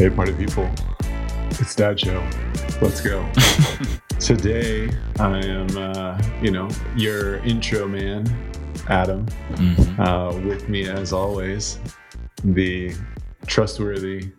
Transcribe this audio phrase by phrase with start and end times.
[0.00, 0.66] Hey, party people.
[1.50, 2.26] It's Dad Show.
[2.80, 3.30] Let's go.
[4.18, 8.26] Today, I am, uh, you know, your intro man,
[8.88, 9.26] Adam.
[9.50, 10.00] Mm-hmm.
[10.00, 11.78] Uh, with me, as always,
[12.42, 12.94] the
[13.46, 14.32] trustworthy,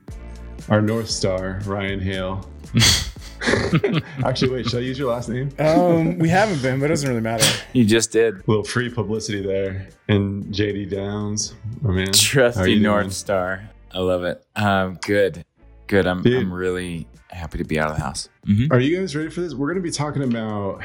[0.69, 2.49] our North Star, Ryan Hale.
[4.25, 5.51] Actually, wait, should I use your last name?
[5.59, 7.45] Um, we haven't been, but it doesn't really matter.
[7.73, 8.33] You just did.
[8.37, 9.89] A little free publicity there.
[10.09, 12.13] And JD Downs, my man.
[12.13, 13.11] Trusty North doing?
[13.11, 13.69] Star.
[13.93, 14.43] I love it.
[14.55, 15.45] Um, good.
[15.91, 16.07] Good.
[16.07, 16.41] I'm, Dude.
[16.41, 18.29] I'm really happy to be out of the house.
[18.45, 19.53] hmm Are you guys ready for this?
[19.53, 20.81] We're going to be talking about,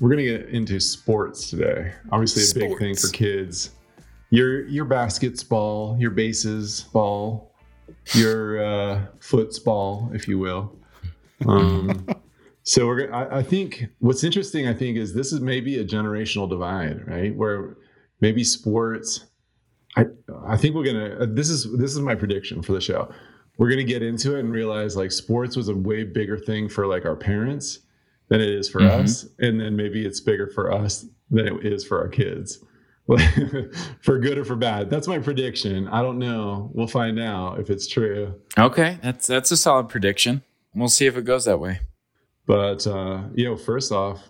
[0.00, 1.92] we're going to get into sports today.
[2.10, 3.72] Obviously, a big thing for kids.
[4.30, 7.52] Your your basketball, your bases ball,
[8.14, 10.74] your uh, football, if you will.
[11.46, 12.04] Um,
[12.64, 13.12] so we're.
[13.12, 14.66] I, I think what's interesting.
[14.66, 17.32] I think is this is maybe a generational divide, right?
[17.32, 17.76] Where
[18.20, 19.26] maybe sports.
[19.96, 20.06] I
[20.44, 21.16] I think we're gonna.
[21.20, 23.08] Uh, this is this is my prediction for the show.
[23.58, 26.86] We're gonna get into it and realize like sports was a way bigger thing for
[26.86, 27.80] like our parents
[28.28, 29.02] than it is for Mhm.
[29.04, 32.64] us, and then maybe it's bigger for us than it is for our kids.
[34.02, 34.90] for good or for bad.
[34.90, 35.88] That's my prediction.
[35.88, 36.70] I don't know.
[36.74, 38.34] We'll find out if it's true.
[38.58, 38.98] Okay.
[39.02, 40.42] That's, that's a solid prediction.
[40.74, 41.80] We'll see if it goes that way.
[42.46, 44.22] But uh, you know, first off,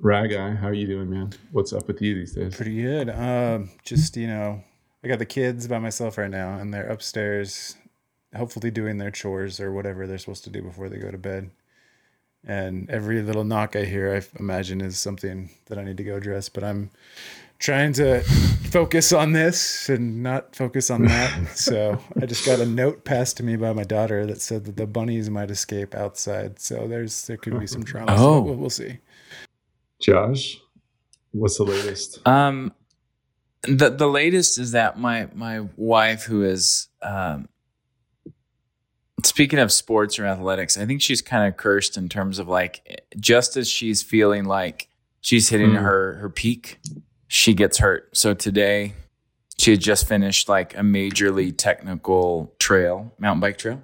[0.00, 1.32] Rag Guy, how are you doing, man?
[1.52, 2.54] What's up with you these days?
[2.56, 3.10] Pretty good.
[3.10, 4.62] Um, just you know,
[5.04, 7.76] I got the kids by myself right now, and they're upstairs,
[8.36, 11.50] hopefully doing their chores or whatever they're supposed to do before they go to bed.
[12.44, 16.16] And every little knock I hear, I imagine is something that I need to go
[16.16, 16.48] address.
[16.48, 16.90] But I'm
[17.58, 18.20] trying to
[18.70, 21.48] focus on this and not focus on that.
[21.56, 24.76] so I just got a note passed to me by my daughter that said that
[24.76, 26.60] the bunnies might escape outside.
[26.60, 28.14] So there's there could be some trauma.
[28.16, 28.40] Oh.
[28.40, 28.98] we'll, we'll see.
[30.00, 30.58] Josh,
[31.32, 32.26] what's the latest?
[32.26, 32.72] Um,
[33.62, 37.48] the the latest is that my my wife, who is um,
[39.24, 43.04] speaking of sports or athletics, I think she's kind of cursed in terms of like
[43.18, 44.88] just as she's feeling like
[45.20, 45.76] she's hitting Hmm.
[45.82, 46.78] her her peak,
[47.28, 48.16] she gets hurt.
[48.16, 48.94] So today,
[49.58, 53.82] she had just finished like a majorly technical trail, mountain bike trail,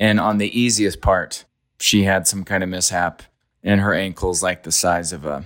[0.00, 1.44] and on the easiest part,
[1.80, 3.22] she had some kind of mishap,
[3.62, 5.44] and her ankle's like the size of a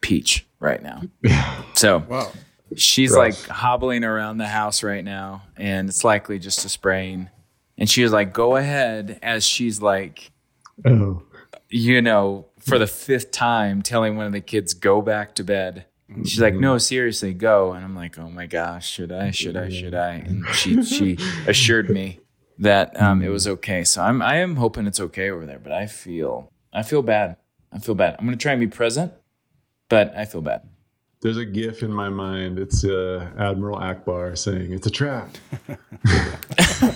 [0.00, 1.02] peach right now.
[1.74, 2.32] So Wow.
[2.76, 3.18] she's Rough.
[3.18, 7.30] like hobbling around the house right now, and it's likely just a sprain.
[7.78, 10.32] And she was like, "Go ahead," as she's like,
[10.84, 11.22] Oh,
[11.70, 15.86] you know, for the fifth time, telling one of the kids, "Go back to bed."
[16.24, 19.30] She's like, "No, seriously, go." And I'm like, "Oh my gosh, should I?
[19.30, 19.68] Should I?
[19.68, 22.20] Should I?" And she she assured me
[22.58, 23.84] that um, it was okay.
[23.84, 27.36] So I'm I am hoping it's okay over there, but I feel I feel bad.
[27.72, 28.16] I feel bad.
[28.18, 29.12] I'm gonna try and be present,
[29.88, 30.62] but I feel bad.
[31.20, 32.58] There's a GIF in my mind.
[32.60, 35.36] It's uh, Admiral Ackbar saying it's a trap.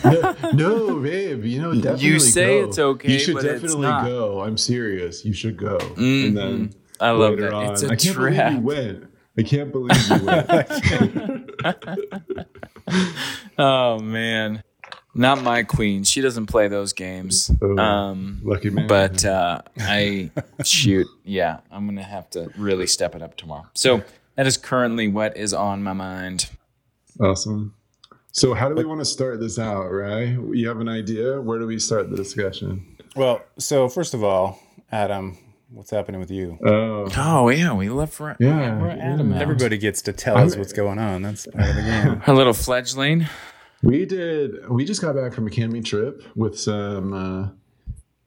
[0.04, 1.44] no, no, babe.
[1.44, 2.68] You know, definitely you say go.
[2.68, 4.40] it's okay, You should definitely go.
[4.42, 5.24] I'm serious.
[5.24, 5.78] You should go.
[5.78, 6.26] Mhm.
[6.28, 7.54] And then I love later that.
[7.54, 9.04] on, It's a I can't believe you went.
[9.38, 11.50] I can't believe you went.
[13.58, 14.62] Oh man,
[15.14, 16.04] not my queen.
[16.04, 17.50] She doesn't play those games.
[17.60, 18.86] Oh, Um, Lucky man.
[18.86, 20.30] but uh, I
[20.64, 21.06] shoot.
[21.24, 23.66] Yeah, I'm gonna have to really step it up tomorrow.
[23.74, 24.02] So
[24.36, 26.48] that is currently what is on my mind.
[27.20, 27.74] awesome.
[28.34, 30.28] So, how do we want to start this out, right?
[30.52, 31.38] You have an idea?
[31.40, 32.96] Where do we start the discussion?
[33.14, 34.58] Well, so first of all,
[34.90, 35.36] Adam,
[35.70, 36.58] what's happening with you?
[36.64, 39.38] Oh, Oh yeah, we left for Yeah, we're Adam yeah.
[39.38, 41.20] Everybody gets to tell us I'm- what's going on.
[41.20, 42.22] That's part of the game.
[42.26, 43.26] A little fledgling.
[43.82, 44.68] We did.
[44.68, 47.48] We just got back from a camping trip with some uh,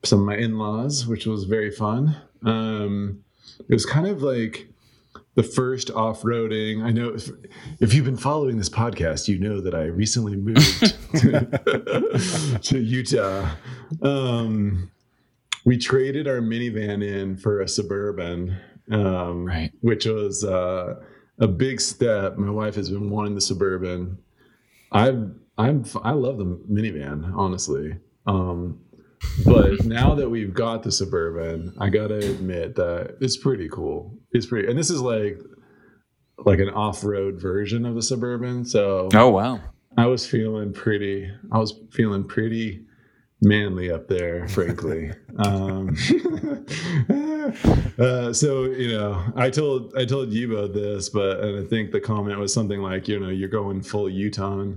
[0.04, 2.16] some of my in laws, which was very fun.
[2.44, 3.24] Um,
[3.70, 4.68] it was kind of like
[5.36, 6.84] the first off roading.
[6.84, 7.30] I know if,
[7.80, 10.96] if you've been following this podcast, you know that I recently moved
[12.64, 13.50] to Utah.
[14.02, 14.92] Um,
[15.66, 18.58] we traded our minivan in for a suburban,
[18.92, 19.72] um, Right.
[19.82, 20.96] which was uh,
[21.40, 22.38] a big step.
[22.38, 24.18] My wife has been wanting the suburban.
[24.92, 27.98] I've I'm I love the minivan, honestly.
[28.28, 28.80] Um,
[29.46, 34.18] but now that we've got the suburban, I gotta admit that it's pretty cool.
[34.32, 35.40] It's pretty, and this is like
[36.40, 38.66] like an off-road version of the suburban.
[38.66, 39.62] So Oh wow.
[39.98, 41.32] I was feeling pretty.
[41.52, 42.85] I was feeling pretty
[43.46, 45.12] manly up there, frankly.
[45.38, 45.96] um,
[48.00, 51.92] uh, so you know, I told I told you about this, but and I think
[51.92, 54.66] the comment was something like, you know, you're going full Utah.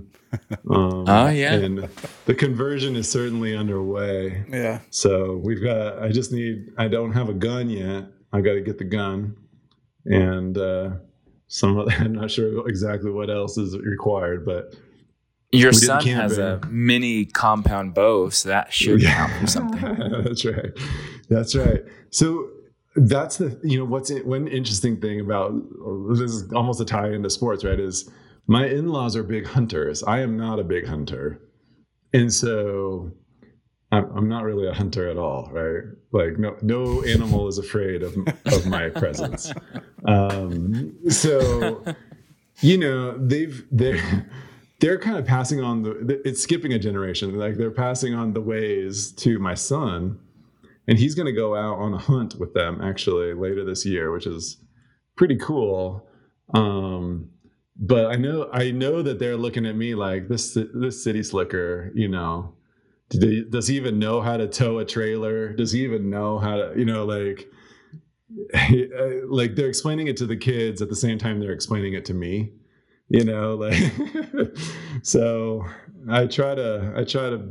[0.69, 1.53] Um, Oh, yeah.
[1.55, 1.89] and
[2.25, 4.45] the conversion is certainly underway.
[4.47, 4.79] Yeah.
[4.91, 6.03] So we've got.
[6.03, 6.67] I just need.
[6.77, 8.05] I don't have a gun yet.
[8.31, 9.35] I got to get the gun,
[10.05, 10.91] and uh,
[11.47, 11.77] some.
[11.79, 14.75] of- I'm not sure exactly what else is required, but
[15.51, 20.23] Your We son has a mini compound bow, so that should count for something.
[20.23, 20.71] that's right.
[21.27, 21.81] That's right.
[22.11, 22.49] So
[22.95, 25.53] that's the you know what's in, one interesting thing about
[26.11, 27.79] this is almost a tie into sports, right?
[27.79, 28.09] Is
[28.47, 30.03] my in-laws are big hunters.
[30.03, 31.41] I am not a big hunter,
[32.13, 33.11] and so
[33.91, 35.83] I'm, I'm not really a hunter at all, right?
[36.11, 39.51] Like no no animal is afraid of of my presence.
[40.05, 41.83] Um, so
[42.61, 44.27] you know they've they're
[44.79, 47.37] they're kind of passing on the it's skipping a generation.
[47.37, 50.19] Like they're passing on the ways to my son
[50.87, 54.11] and he's going to go out on a hunt with them actually later this year
[54.11, 54.57] which is
[55.15, 56.07] pretty cool.
[56.53, 57.29] Um
[57.81, 61.91] but i know i know that they're looking at me like this this city slicker
[61.95, 62.53] you know.
[63.09, 65.51] Does he even know how to tow a trailer?
[65.51, 67.47] Does he even know how to you know like
[69.27, 72.13] like they're explaining it to the kids at the same time they're explaining it to
[72.13, 72.51] me
[73.09, 73.91] you know like
[75.03, 75.65] so
[76.09, 77.41] i try to i try to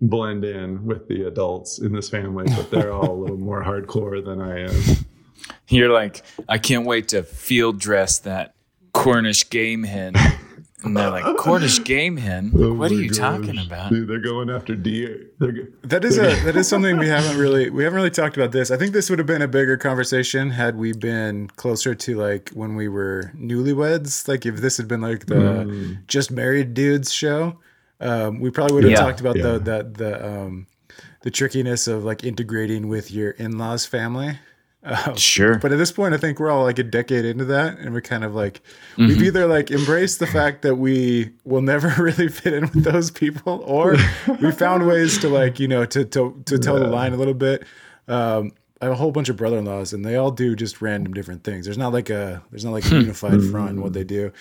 [0.00, 4.24] blend in with the adults in this family but they're all a little more hardcore
[4.24, 5.04] than i am
[5.68, 8.54] You're like, I can't wait to field dress that
[8.92, 10.14] Cornish game hen.
[10.84, 12.52] And they're like, Cornish game hen?
[12.54, 13.18] Oh what are you gosh.
[13.18, 13.90] talking about?
[13.90, 15.52] Dude, they're going after deer go-
[15.82, 18.70] That is a that is something we haven't really we haven't really talked about this.
[18.70, 22.50] I think this would have been a bigger conversation had we been closer to like
[22.50, 24.28] when we were newlyweds.
[24.28, 26.06] Like if this had been like the Mm.
[26.06, 27.58] just married dudes show,
[28.00, 29.00] um, we probably would have Yeah.
[29.00, 29.42] talked about Yeah.
[29.54, 30.66] the that the um,
[31.22, 34.38] the trickiness of like integrating with your in laws family.
[35.06, 35.58] Um, Sure.
[35.58, 38.00] But at this point, I think we're all like a decade into that, and we're
[38.00, 38.62] kind of like
[38.96, 43.10] we've either like embraced the fact that we will never really fit in with those
[43.10, 43.96] people, or
[44.40, 47.34] we found ways to like you know to to to tell the line a little
[47.34, 47.64] bit.
[48.08, 51.42] Um, I have a whole bunch of brother-in-laws, and they all do just random different
[51.44, 51.64] things.
[51.66, 54.32] There's not like a there's not like a unified front in what they do.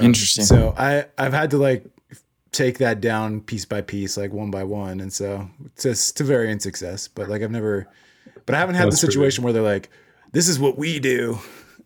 [0.00, 0.44] Interesting.
[0.44, 1.84] So I I've had to like
[2.50, 6.60] take that down piece by piece, like one by one, and so to to varying
[6.60, 7.08] success.
[7.08, 7.86] But like I've never,
[8.46, 9.90] but I haven't had That's the pretty situation where they're like,
[10.32, 11.38] "This is what we do,"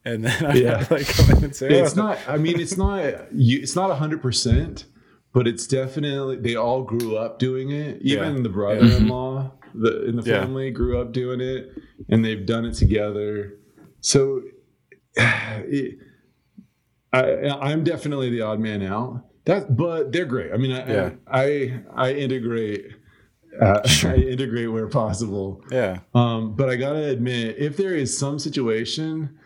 [0.05, 0.79] and then I Yeah.
[0.79, 3.59] have to like come in and say, it's "Oh." not i mean it's not you
[3.61, 4.85] it's not 100%
[5.35, 8.43] but it's definitely they all grew up doing it even Yeah.
[8.43, 10.41] the brother-in-law the, in the Yeah.
[10.41, 11.71] family grew up doing it
[12.09, 13.55] and they've done it together
[14.01, 14.41] so
[15.17, 15.99] it,
[17.13, 21.11] I, i'm definitely the odd man out that but they're great i mean i Yeah.
[21.27, 21.43] I,
[21.95, 22.87] I i integrate
[23.61, 25.63] uh, i integrate where possible.
[25.71, 29.39] Yeah, um, but I gotta admit, if there is some situation,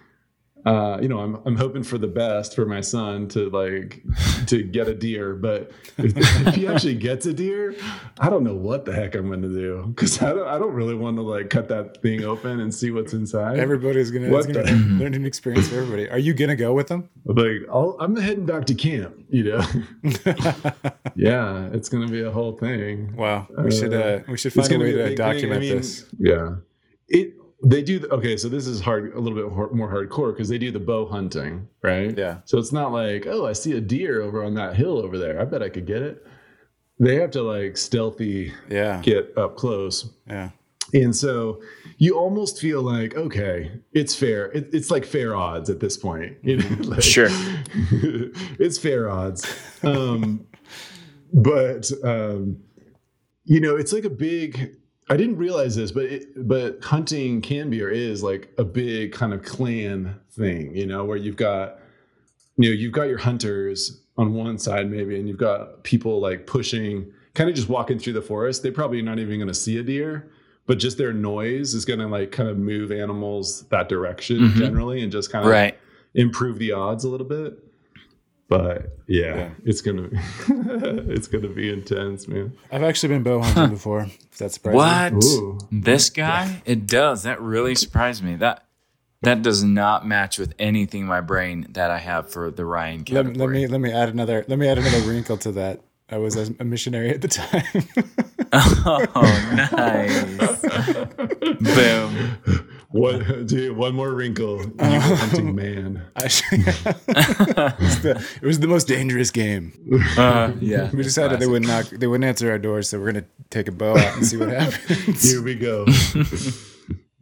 [0.65, 4.03] uh, you know, I'm I'm hoping for the best for my son to like
[4.47, 5.35] to get a deer.
[5.35, 6.17] But if,
[6.47, 7.75] if he actually gets a deer,
[8.21, 10.95] I don't know what the heck I'm gonna do because I don't I don't really
[10.95, 13.59] want to like cut that thing open and see what's inside.
[13.59, 16.09] everybody's gonna, What it's the- be a learning experience for everybody.
[16.09, 17.09] Are you gonna go with them?
[17.25, 19.17] like I'll, I'm heading back to camp.
[19.31, 19.65] You know,
[21.17, 23.17] yeah, it's gonna be a whole thing.
[23.17, 25.17] Wow, we should uh, we should find a way to thing.
[25.17, 26.07] document mean, this.
[26.19, 26.57] Yeah,
[27.09, 28.07] it they do.
[28.11, 31.07] Okay, so this is hard, a little bit more hardcore because they do the bow
[31.07, 32.17] hunting, right?
[32.17, 32.39] Yeah.
[32.45, 35.41] So it's not like, oh, I see a deer over on that hill over there.
[35.41, 36.27] I bet I could get it.
[36.99, 40.51] They have to like stealthy Yeah, get up close, yeah,
[40.95, 41.61] and so
[41.99, 44.53] you almost feel like, okay, it's fair.
[44.53, 46.37] It, it's like fair odds at this point.
[46.43, 47.29] You know, like- Sure.
[48.59, 49.47] it's fair odds.
[49.83, 50.47] Um,
[51.33, 52.59] but um,
[53.45, 54.77] you know, it's like a big.
[55.13, 59.13] I didn't realize this, but it, but hunting can be or is like a big
[59.13, 60.75] kind of clan thing.
[60.75, 61.79] You know, where you've got
[62.57, 66.47] you know you've got your hunters on one side maybe, and you've got people like
[66.47, 68.63] pushing, kind of just walking through the forest.
[68.63, 70.31] They're probably not even going to see a deer,
[70.67, 74.55] but just their noise is going to like kind of move animals that direction Mhm.
[74.55, 75.77] generally, and just kind of Right.
[76.15, 77.59] improve the odds a little bit.
[78.53, 79.51] But yeah, Yeah.
[79.65, 80.09] it's gonna
[81.15, 82.53] it's gonna be intense, man.
[82.71, 84.03] I've actually been bow hunting before.
[84.03, 85.25] If that surprises What?
[85.25, 85.59] Ooh.
[85.73, 86.61] This guy?
[86.67, 87.23] It does.
[87.23, 88.37] That really surprised me.
[88.37, 88.67] That
[89.23, 93.05] that does not match with anything in my brain that I have for the Ryan
[93.09, 93.15] you.
[93.15, 93.55] Let, category.
[93.55, 95.81] me- let me let me add another let me add another wrinkle to that.
[96.11, 97.65] I was a a missionary at the time.
[98.53, 100.61] oh, nice.
[101.75, 102.69] Boom.
[102.93, 104.63] One, dude, one more wrinkle.
[104.63, 106.03] You were hunting man.
[106.17, 109.73] I, it, was the, it was the most dangerous game.
[110.17, 110.91] Uh, yeah.
[110.91, 113.73] We decided they wouldn't knock, they wouldn't answer our doors, so we're gonna take a
[113.73, 115.31] bow out and see what happens.
[115.31, 115.85] Here we go.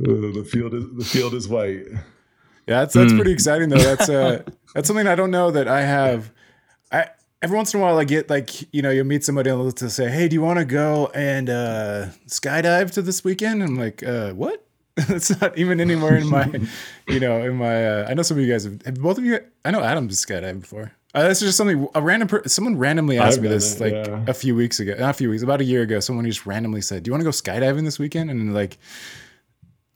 [0.03, 1.85] Uh, the field is the field is white.
[2.67, 3.77] Yeah, that's that's pretty exciting though.
[3.77, 4.43] That's uh
[4.75, 6.33] that's something I don't know that I have.
[6.91, 7.09] I
[7.43, 9.91] every once in a while I get like you know you'll meet somebody and they'll
[9.91, 13.63] say, hey, do you want to go and uh, skydive to this weekend?
[13.63, 14.67] I'm like, uh, what?
[15.09, 16.51] That's not even anywhere in my,
[17.09, 17.87] you know, in my.
[17.87, 19.01] Uh, I know some of you guys have, have.
[19.01, 20.93] Both of you, I know Adam's skydived before.
[21.15, 23.81] Uh, this is just something a random per- someone randomly asked I've me this it,
[23.81, 24.25] like yeah.
[24.29, 26.01] a few weeks ago, not a few weeks, about a year ago.
[26.01, 28.79] Someone just randomly said, "Do you want to go skydiving this weekend?" And like,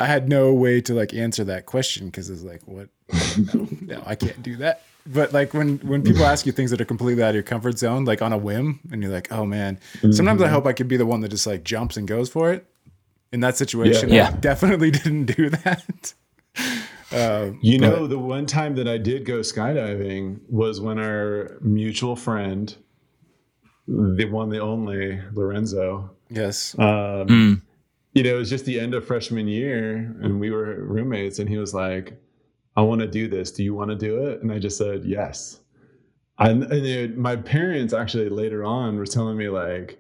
[0.01, 2.89] I had no way to like answer that question because it's like, what?
[3.55, 4.83] No, no, I can't do that.
[5.07, 7.79] But like when when people ask you things that are completely out of your comfort
[7.79, 9.79] zone, like on a whim, and you're like, oh man.
[10.11, 12.53] Sometimes I hope I could be the one that just like jumps and goes for
[12.53, 12.67] it.
[13.35, 14.29] In that situation, Yeah.
[14.29, 16.15] I definitely didn't do that.
[17.13, 21.59] Um, You but- know, the one time that I did go skydiving was when our
[21.61, 22.75] mutual friend,
[23.87, 27.63] the one, the only Lorenzo, yes, um,
[28.15, 31.49] you know, it was just the end of freshman year and we were roommates and
[31.49, 32.21] he was like,
[32.77, 33.53] I want to do this.
[33.53, 34.43] Do you want to do it?
[34.43, 35.61] And I just said, yes.
[36.39, 39.99] And, and it- my parents actually later on were telling me like,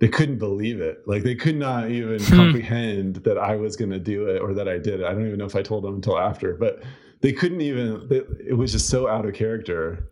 [0.00, 1.06] they couldn't believe it.
[1.06, 2.36] Like they could not even hmm.
[2.36, 5.04] comprehend that I was going to do it or that I did it.
[5.06, 6.82] I don't even know if I told them until after, but
[7.20, 10.10] they couldn't even, they, it was just so out of character.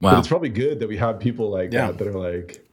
[0.00, 0.18] But Wow.
[0.20, 1.88] it's probably good that we have people like Yeah.
[1.88, 2.64] that that are like,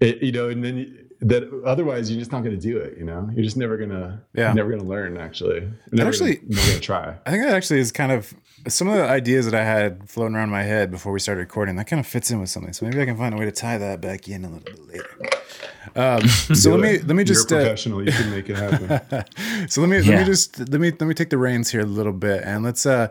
[0.00, 2.98] it, you know, and then that otherwise you're just not going to do it.
[2.98, 4.52] You know, you're just never gonna, Yeah.
[4.52, 5.16] never gonna learn.
[5.16, 7.14] Actually, never actually- gonna, never gonna try.
[7.26, 8.34] I think that actually is kind of
[8.68, 11.76] some of the ideas that I had floating around my head before we started recording.
[11.76, 12.72] That kind of fits in with something.
[12.72, 14.88] So maybe I can find a way to tie that back in a little bit
[14.88, 15.10] later.
[15.96, 18.04] Um, so let me let me just You're a uh, professional.
[18.04, 19.68] you can make it happen.
[19.68, 21.86] so let me let me just let me let me take the reins here a
[21.86, 23.08] little bit and let's uh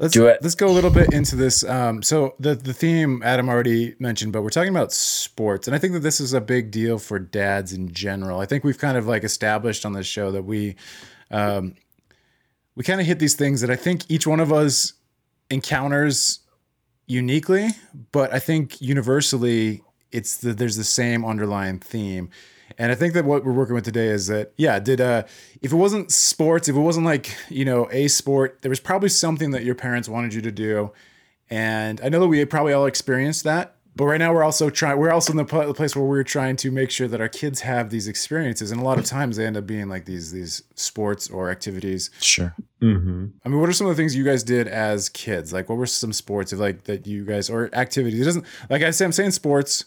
[0.00, 0.42] let's Do it.
[0.42, 4.32] let's go a little bit into this um so the the theme Adam already mentioned
[4.32, 7.18] but we're talking about sports and I think that this is a big deal for
[7.18, 8.40] dads in general.
[8.40, 10.74] I think we've kind of like established on this show that we
[11.30, 11.74] um
[12.74, 14.94] we kind of hit these things that I think each one of us
[15.50, 16.40] encounters
[17.06, 17.68] uniquely,
[18.12, 22.30] but I think universally it's the, there's the same underlying theme.
[22.80, 25.24] And I think that what we're working with today is that yeah, did uh
[25.60, 29.10] if it wasn't sports, if it wasn't like, you know, a sport, there was probably
[29.10, 30.90] something that your parents wanted you to do.
[31.50, 34.98] And I know that we probably all experienced that, but right now we're also trying
[34.98, 35.44] we're also in the
[35.74, 38.84] place where we're trying to make sure that our kids have these experiences and a
[38.84, 42.54] lot of times they end up being like these these sports or activities Sure.
[42.80, 45.52] hmm I mean, what are some of the things you guys did as kids?
[45.52, 48.22] Like, what were some sports of like that you guys or activities?
[48.22, 49.84] It doesn't like I say I'm saying sports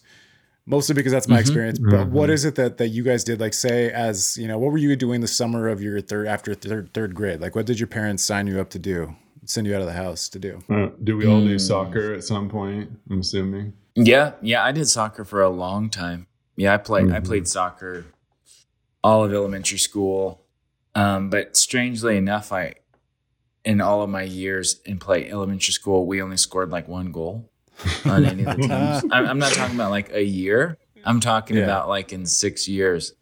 [0.66, 1.80] mostly because that's my experience.
[1.80, 3.40] But what is it that that you guys did?
[3.40, 6.54] Like, say as you know, what were you doing the summer of your third after
[6.54, 7.42] third third grade?
[7.42, 9.16] Like, what did your parents sign you up to do?
[9.46, 10.60] Send you out of the house to do?
[10.70, 11.48] Uh, do we all Hmm.
[11.48, 12.90] do soccer at some point?
[13.10, 13.74] I'm assuming.
[13.96, 16.28] Yeah, yeah, I did soccer for a long time.
[16.56, 17.26] Yeah, I played I Mhm.
[17.26, 18.06] played soccer
[19.04, 20.40] all of elementary school.
[20.96, 22.76] Um, but strangely enough, I
[23.66, 27.50] in all of my years in play elementary school, we only scored like one goal
[28.06, 28.72] on any of the teams.
[29.12, 30.78] I'm, I'm not talking about like a year.
[31.06, 31.64] I'm talking Yeah.
[31.64, 33.14] about like in six years.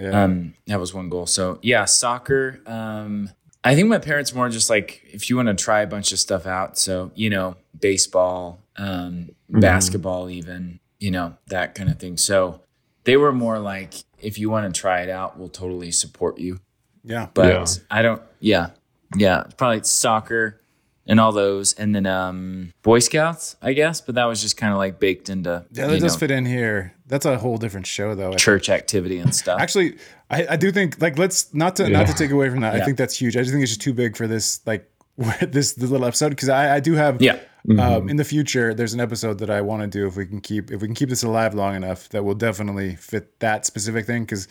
[0.00, 0.24] Yeah.
[0.24, 1.26] Um, that was one goal.
[1.26, 2.60] So yeah, soccer.
[2.66, 3.30] Um,
[3.64, 6.18] I think my parents more just like if you want to try a bunch of
[6.18, 6.78] stuff out.
[6.78, 12.16] So you know, baseball, um, basketball, even you know that kind of thing.
[12.16, 12.60] So
[13.04, 16.60] they were more like, if you want to try it out, we'll totally support you.
[17.04, 17.28] yeah.
[17.34, 17.66] But Yeah.
[17.90, 18.22] I don't.
[18.40, 18.70] Yeah,
[19.16, 20.60] yeah, probably soccer
[21.06, 24.00] and all those, and then um, Boy Scouts, I guess.
[24.00, 26.30] But that was just kind of like baked into Yeah, that you does know, fit
[26.30, 26.94] in here.
[27.06, 28.32] That's a whole different show, though.
[28.32, 29.60] I church activity and stuff.
[29.60, 29.98] Actually,
[30.30, 32.74] I, I do think like let's not to not to take away from that.
[32.74, 33.36] I think that's huge.
[33.36, 34.88] I just think it's just too big for this like
[35.40, 37.38] this, this little episode because I, I do have yeah.
[37.78, 40.40] um, in the future there's an episode that I want to do if we can
[40.40, 44.06] keep if we can keep this alive long enough that will definitely fit that specific
[44.06, 44.48] thing because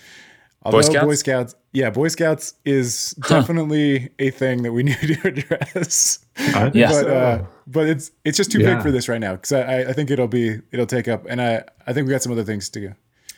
[0.64, 1.06] although Scouts?
[1.06, 6.42] Boy Scouts yeah Boy Scouts is definitely a thing that we need to address I
[6.70, 6.92] think Yeah.
[6.92, 8.76] but uh, but it's it's just too Yeah.
[8.76, 11.26] big for this right now because I, I I think it'll be it'll take up
[11.30, 12.94] and I I think we got some other things to go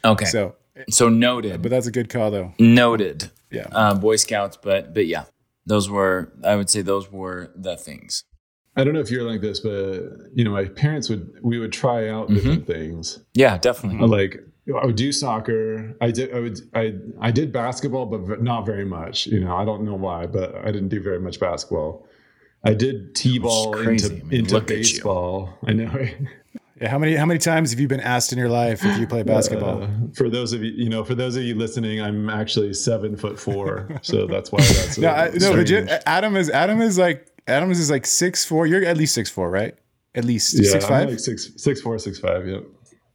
[0.06, 0.26] Okay.
[0.26, 0.56] So,
[0.90, 1.62] so noted.
[1.62, 3.32] but that's a good call though noted.
[3.52, 5.24] yeah Uh, Boy Scouts, but but yeah,
[5.66, 8.24] those were I would say those were the things.
[8.76, 10.02] I don't know if you're like this, but
[10.34, 12.36] you know, my parents would we would try out Mm-hmm.
[12.36, 13.20] different things.
[13.34, 14.08] Yeah, definitely.
[14.08, 14.42] Like
[14.82, 15.96] I would do soccer.
[16.00, 16.34] I did.
[16.34, 16.60] I would.
[16.74, 19.28] I I did basketball, but not very much.
[19.28, 22.08] You know, I don't know why, but I didn't do very much basketball.
[22.64, 24.34] I did t-ball crazy, into man.
[24.40, 24.78] into Look at you.
[24.78, 25.58] baseball.
[25.68, 25.92] I know.
[26.82, 29.08] Yeah, how many how many times have you been asked in your life if you
[29.08, 29.84] play basketball?
[29.84, 33.16] Uh, for those of you, you know, for those of you listening, I'm actually seven
[33.16, 35.88] foot four, so that's why that's no, I, no, legit.
[36.08, 38.66] Adam is Adam is like Adam is like six four.
[38.66, 39.78] You're at least six four, right?
[40.16, 41.10] At least Yeah, six I'm five.
[41.12, 42.46] like six six four, six five.
[42.48, 42.58] Yeah.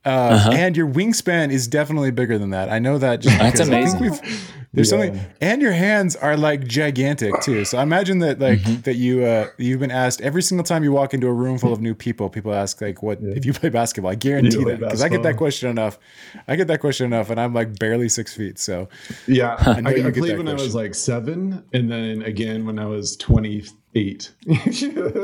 [0.05, 2.69] Uh, And your wingspan is definitely bigger than that.
[2.71, 3.21] I know that.
[3.21, 4.23] Just That's because I think amazing.
[4.29, 4.39] we've-
[4.79, 5.05] there's Yeah.
[5.07, 7.65] something, and your hands are like gigantic too.
[7.65, 8.81] So I imagine that like Mm-hmm.
[8.83, 11.73] that you uh, you've been asked every single time you walk into a room full
[11.73, 12.29] of new people.
[12.31, 15.37] People ask like, "What if you play basketball?" I guarantee that because I get that
[15.37, 15.99] question enough.
[16.47, 18.59] I get that question enough, and I'm like barely six feet.
[18.59, 18.89] So
[19.27, 22.79] Yeah, I, know I, played that when I was like seven, and then again when
[22.79, 24.33] I was twenty eight.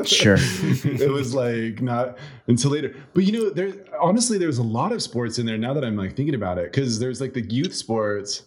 [0.04, 0.37] Sure.
[0.38, 2.94] it was like not until later.
[3.14, 5.96] But you know, there honestly there's a lot of sports in there now that I'm
[5.96, 8.42] like thinking about it because there's like the youth sports.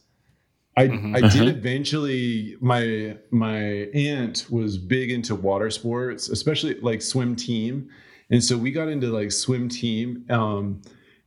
[0.78, 1.16] I Mhm.
[1.16, 1.30] I Uh-huh.
[1.46, 3.58] did eventually my my
[3.94, 7.90] aunt was big into water sports, especially like swim team.
[8.30, 10.24] And so we got into like swim team.
[10.30, 10.82] Um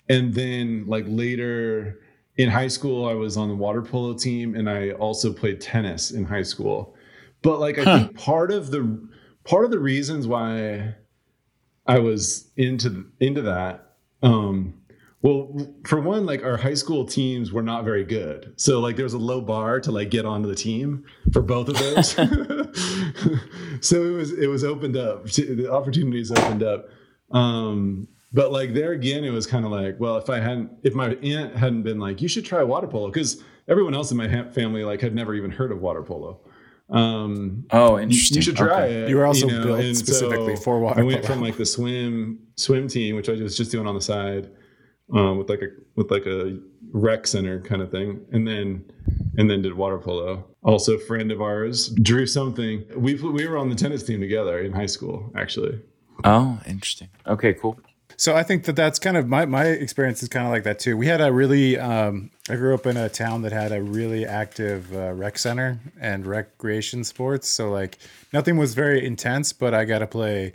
[0.09, 2.00] and then like later
[2.37, 6.11] in high school I was on the water polo team and I also played tennis
[6.12, 6.95] in high school.
[7.42, 7.99] But like I Huh.
[7.99, 8.83] think part of the
[9.45, 10.95] part of the reasons why
[11.87, 13.97] I was into into that.
[14.23, 14.75] Um,
[15.22, 19.04] well, for one, like our high school teams were not very good, so like there
[19.04, 22.10] was a low bar to like get onto the team for both of those.
[23.80, 25.26] so it was it was opened up.
[25.26, 26.86] The opportunities opened up.
[27.32, 30.94] Um, but like there again, it was kind of like, well, if I hadn't, if
[30.94, 34.28] my aunt hadn't been like, you should try water polo, because everyone else in my
[34.28, 36.40] ha- family like had never even heard of water polo.
[36.90, 38.36] Um, Oh, you- interesting.
[38.36, 38.94] You should try Okay.
[39.02, 39.08] it.
[39.10, 41.06] You were also know, built and specifically so for water polo.
[41.08, 41.34] I went polo.
[41.34, 44.50] from like the swim swim team, which I was just doing on the side,
[45.12, 46.59] um, with like a with like a
[46.93, 48.85] rec center kind of thing, and then
[49.37, 50.45] and then did water polo.
[50.62, 52.85] Also, a friend of ours drew something.
[52.95, 55.81] We we were on the tennis team together in high school, actually.
[56.25, 57.09] Oh, interesting.
[57.26, 57.79] Okay, cool.
[58.17, 60.79] So I think that that's kind of my my experience is kind of like that
[60.79, 60.97] too.
[60.97, 64.26] We had a really um, I grew up in a town that had a really
[64.26, 67.49] active uh, rec center and recreation sports.
[67.49, 67.99] So like
[68.33, 70.52] nothing was very intense, but I got to play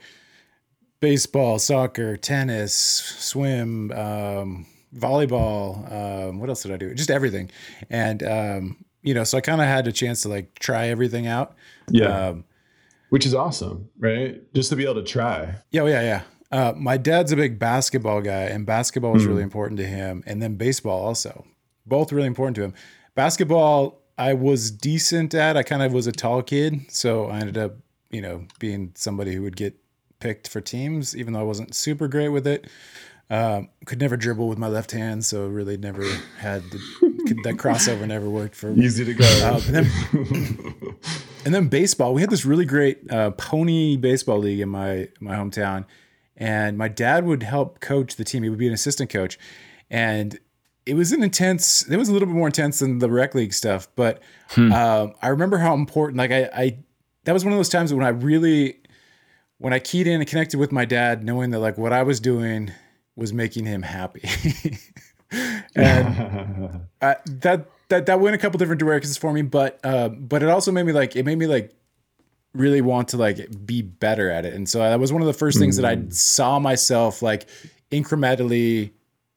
[1.06, 4.66] baseball, soccer, tennis, swim, um,
[4.98, 5.92] volleyball.
[5.92, 6.96] Um, what else did I do?
[6.96, 7.52] Just everything,
[7.92, 11.28] and um, you know, so I kind of had a chance to like try everything
[11.28, 11.56] out.
[11.92, 12.44] Yeah, Um,
[13.10, 14.42] which is awesome, right?
[14.56, 15.54] Just to be able to try.
[15.70, 16.22] Yeah, oh, yeah, yeah.
[16.52, 20.42] Uh, my dad's a big basketball guy, and basketball was really important to him, and
[20.42, 21.46] then baseball also.
[21.86, 22.74] Both really important to him.
[23.14, 25.56] Basketball, I was decent at.
[25.56, 27.76] I kind of was a tall kid, so I ended up,
[28.10, 29.76] you know, being somebody who would get
[30.20, 32.68] picked for teams, even though I wasn't super great with it.
[33.30, 36.04] Um, could never dribble with my left hand, so really never
[36.38, 36.80] had the,
[37.28, 38.86] could, that crossover never worked for me.
[38.86, 39.26] Easy to go.
[39.44, 40.96] Uh, and then
[41.46, 42.14] and then baseball.
[42.14, 45.86] We had this really great uh, pony baseball league in my my hometown,
[46.38, 48.44] and my dad would help coach the team.
[48.44, 49.40] He would be an assistant coach,
[49.90, 50.40] and
[50.86, 51.82] it was an intense.
[51.90, 54.22] It was a little bit more intense than the rec league stuff, but
[54.56, 56.18] um, I remember how important.
[56.20, 56.78] Like I, I,
[57.24, 58.78] that was one of those times when I really,
[59.66, 62.20] when I keyed in and connected with my dad, knowing that like what I was
[62.20, 62.72] doing
[63.16, 64.22] was making him happy.
[65.76, 70.44] and uh, that that that went a couple different directions for me, but uh, but
[70.44, 71.74] it also made me like it made me like
[72.54, 75.34] really want to like be better at it, and so that was one of the
[75.34, 77.48] first things that I saw myself like
[77.90, 78.92] incrementally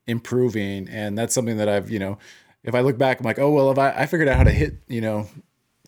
[0.06, 2.18] improving, and that's something that I've you know
[2.64, 4.50] if I look back, I'm like, oh well, if I, I figured out how to
[4.50, 5.26] hit you know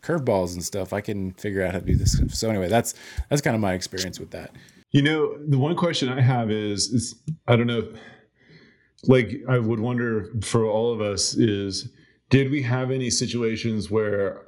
[0.01, 2.19] curveballs and stuff, I can figure out how to do this.
[2.29, 2.93] So anyway, that's
[3.29, 4.51] that's kind of my experience with that.
[4.91, 7.15] You know, the one question I have is, is
[7.47, 7.93] I don't know,
[9.05, 11.89] like I would wonder for all of us is,
[12.29, 14.41] did we have any situations where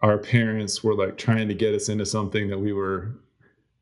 [0.00, 3.20] our parents were like trying to get us into something that we were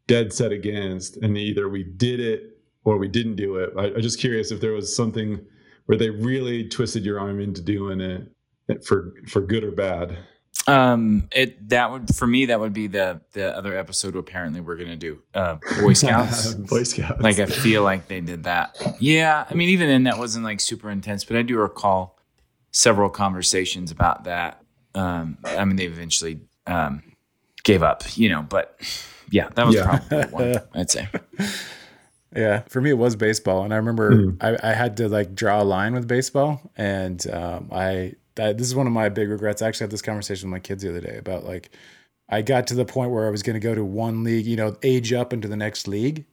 [0.08, 3.70] dead set against, and either we did it or we didn't do it?
[3.76, 5.38] I, I'm just curious if there was something
[5.86, 10.18] where they really twisted your arm into doing it for for good or bad.
[10.68, 14.76] Um, it that would for me that would be the the other episode apparently we're
[14.76, 16.54] gonna do uh Boy Scouts.
[16.72, 17.20] Boy Scouts.
[17.22, 18.76] like I feel like they did that.
[19.00, 22.18] Yeah, I mean even then that wasn't like super intense, but I do recall
[22.70, 24.62] several conversations about that.
[24.94, 27.02] Um, I mean they eventually um
[27.64, 28.78] gave up, you know, but
[29.30, 29.84] yeah, that was Yeah.
[30.08, 31.08] probably one I'd say.
[32.36, 35.62] Yeah, for me it was baseball, and I remember I, I had to like draw
[35.62, 39.60] a line with baseball, and um, I that, this is one of my big regrets.
[39.60, 41.70] I actually had this conversation with my kids the other day about like
[42.28, 44.56] I got to the point where I was going to go to one league, you
[44.56, 46.24] know, age up into the next league.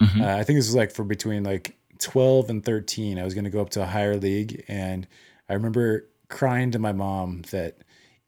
[0.00, 0.20] Mhm.
[0.20, 3.18] Uh, I think this was like for between like twelve and thirteen.
[3.18, 5.06] I was going to go up to a higher league, and
[5.48, 7.78] I remember crying to my mom that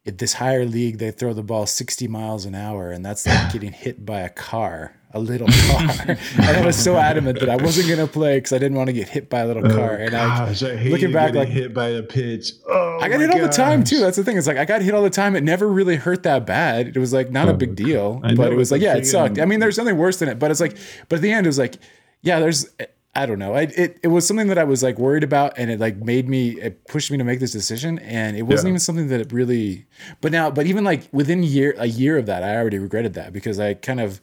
[0.05, 3.51] at this higher league they throw the ball 60 miles an hour and that's like
[3.53, 7.55] getting hit by a car a little car and i was so adamant that i
[7.55, 9.75] wasn't going to play because i didn't want to get hit by a little oh,
[9.75, 12.51] car and I, Oh, Gosh, I hate looking back, like- hit by a pitch.
[12.67, 13.99] Oh, I got hit all the time too.
[13.99, 14.37] That's the thing.
[14.37, 15.35] It's like I got hit all the time.
[15.35, 16.95] It never really hurt that bad.
[16.95, 19.05] It was like not a oh, big deal, I but it was like yeah, it
[19.05, 19.39] sucked.
[19.39, 21.49] I mean, there's nothing worse than it, but it's like, but at the end, it
[21.49, 21.75] was like,
[22.21, 22.67] yeah, there's.
[23.15, 23.53] I don't know.
[23.55, 26.29] I, it it was something that I was like worried about, and it like made
[26.29, 28.71] me, it pushed me to make this decision, and it wasn't Yeah.
[28.73, 29.87] even something that it really.
[30.21, 33.33] But now, but even like within year a year of that, I already regretted that
[33.33, 34.21] because I kind of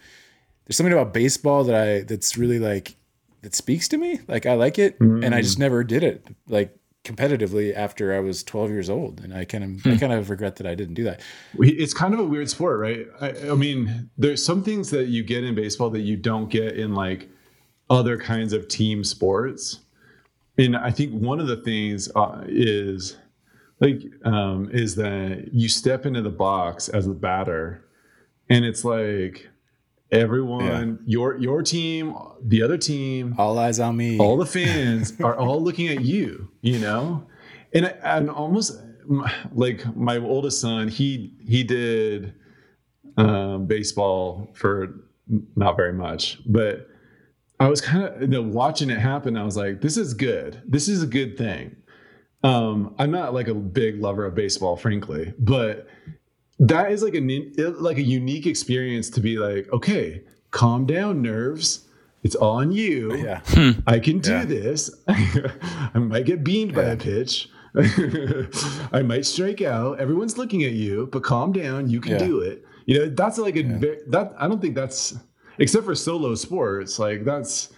[0.67, 2.97] there's something about baseball that I that's really like
[3.43, 4.21] that speaks to me.
[4.27, 6.27] Like I like it, and I just never did it.
[6.49, 9.91] Like competitively after I was 12 years old, and I kind of Hmm.
[9.91, 11.21] I kind of regret that I didn't do that.
[11.59, 13.07] It's kind of a weird sport, right?
[13.21, 16.77] I, I mean, there's some things that you get in baseball that you don't get
[16.77, 17.29] in like
[17.89, 19.81] other kinds of team sports.
[20.59, 23.17] And I think one of the things uh, is
[23.81, 27.85] like um, is that you step into the box as a batter,
[28.49, 29.49] and it's like
[30.13, 34.19] everyone, your your team, the other team, All eyes on me.
[34.19, 37.27] all the fans are all looking at you you know?
[37.75, 38.81] And and almost
[39.53, 42.35] like my oldest son he he did
[43.17, 44.95] um, baseball for
[45.57, 46.89] not very much but
[47.61, 50.61] i was kind of you know, watching it happen i was like this is good.
[50.67, 51.77] This is a good thing.
[52.43, 55.87] Um, i'm not like a big lover of baseball frankly but
[56.59, 57.21] that is like a
[57.79, 61.87] like a unique experience to be like okay calm down nerves
[62.23, 63.41] it's on you yeah.
[63.47, 63.71] Hmm.
[63.87, 64.45] I can do Yeah.
[64.47, 64.91] this.
[65.09, 67.49] I might get beamed by a pitch.
[68.93, 70.01] I might strike out.
[70.01, 71.89] Everyone's looking at you, but calm down.
[71.89, 72.27] You can Yeah.
[72.27, 72.65] do it.
[72.87, 74.35] You know, that's like a ve- that.
[74.39, 75.15] I don't think that's
[75.59, 76.99] except for solo sports.
[76.99, 77.69] Like that's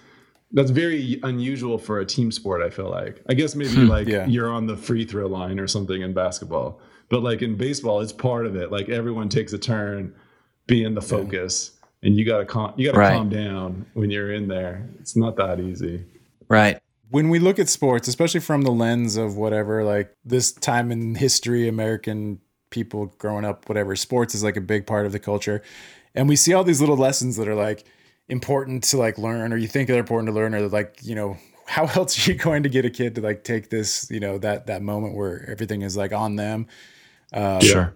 [0.53, 2.62] that's very unusual for a team sport.
[2.62, 3.23] I feel like.
[3.29, 3.88] I guess maybe hmm.
[3.88, 4.27] like Yeah.
[4.27, 8.12] you're on the free throw line or something in basketball, but like in baseball, it's
[8.12, 8.71] part of it.
[8.71, 10.14] Like everyone takes a turn
[10.66, 11.73] being the focus.
[12.03, 13.12] And you gotta calm, you gotta Right.
[13.16, 14.88] calm down when you're in there.
[15.01, 16.05] It's not that easy.
[16.49, 16.79] Right.
[17.11, 21.14] when we look at sports, especially from the lens of whatever, like this time in
[21.14, 25.62] history, American people growing up, whatever, sports is like a big part of the culture.
[26.14, 27.85] And we see all these little lessons that are like
[28.29, 31.38] important to like learn, or you think they're important to learn, or like, you know,
[31.66, 34.37] how else are you going to get a kid to like take this, you know,
[34.38, 36.66] that that moment where everything is like on them.
[37.61, 37.95] Sure.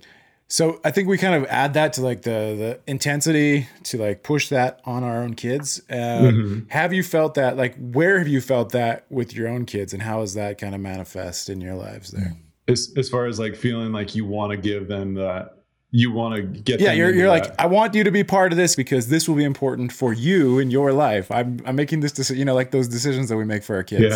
[0.52, 4.22] So I think we kind of add that to like the the intensity to like
[4.22, 5.80] push that on our own kids.
[5.88, 7.56] Um, Have you felt that?
[7.56, 10.74] Like, where have you felt that with your own kids, and how has that kind
[10.74, 12.36] of manifest in your lives there?
[12.68, 15.56] As as far as like feeling like you want to give them that,
[15.90, 16.80] you want to get.
[16.80, 17.58] Yeah, them you're you're like.
[17.58, 20.58] I want you to be part of this because this will be important for you
[20.58, 21.30] in your life.
[21.30, 22.38] I'm I'm making this decision.
[22.38, 24.14] You know, like those decisions that we make for our kids.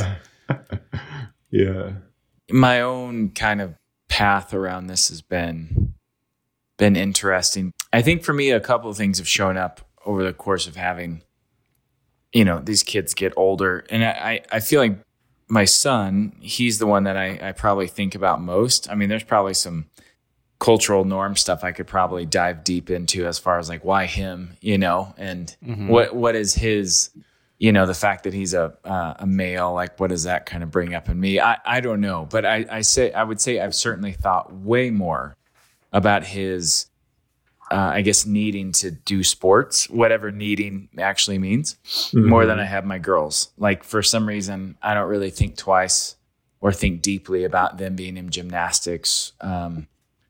[0.50, 0.58] yeah,
[1.50, 1.92] yeah,
[2.50, 3.74] my own kind of
[4.16, 5.92] path around this has been
[6.78, 7.74] been interesting.
[7.92, 10.74] I think for me, a couple of things have shown up over the course of
[10.74, 11.22] having,
[12.32, 14.98] you know, these kids get older, and I I, feel like
[15.48, 18.90] my son, he's the one that I, I probably think about most.
[18.90, 19.84] I mean, there's probably some
[20.60, 24.56] cultural norm stuff I could probably dive deep into as far as like why him,
[24.62, 25.88] you know, and mm-hmm.
[25.88, 27.10] what what is his
[27.58, 30.62] you know the fact that he's a uh, a male like what does that kind
[30.62, 31.40] of bring up in me?
[31.40, 34.90] I i don't know but i i say i would say i've certainly thought way
[34.90, 35.36] more
[35.92, 36.86] about his
[37.70, 41.76] uh, i guess needing to do sports whatever needing actually means
[42.14, 43.52] more than i have my girls.
[43.58, 46.16] Like for some reason i don't really think twice
[46.60, 49.86] or think deeply about them being in gymnastics um,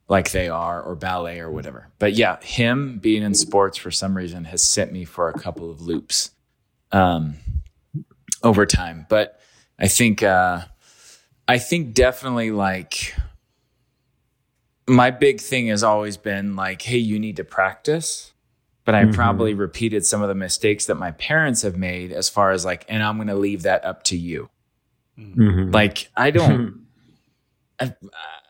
[0.08, 1.88] like they are or ballet or whatever.
[1.98, 5.70] But yeah him being in sports for some reason has sent me for a couple
[5.70, 6.30] of loops
[6.92, 7.36] um,
[8.42, 9.06] over time.
[9.08, 9.40] But
[9.78, 10.62] I think uh,
[11.48, 13.14] I think definitely like
[14.88, 18.32] my big thing has always been like, hey, you need to practice.
[18.84, 22.52] But I probably repeated some of the mistakes that my parents have made as far
[22.52, 24.48] as like, and I'm going to leave that up to you.
[25.18, 25.74] Mhm.
[25.74, 26.86] Like I don't.
[27.80, 27.94] I,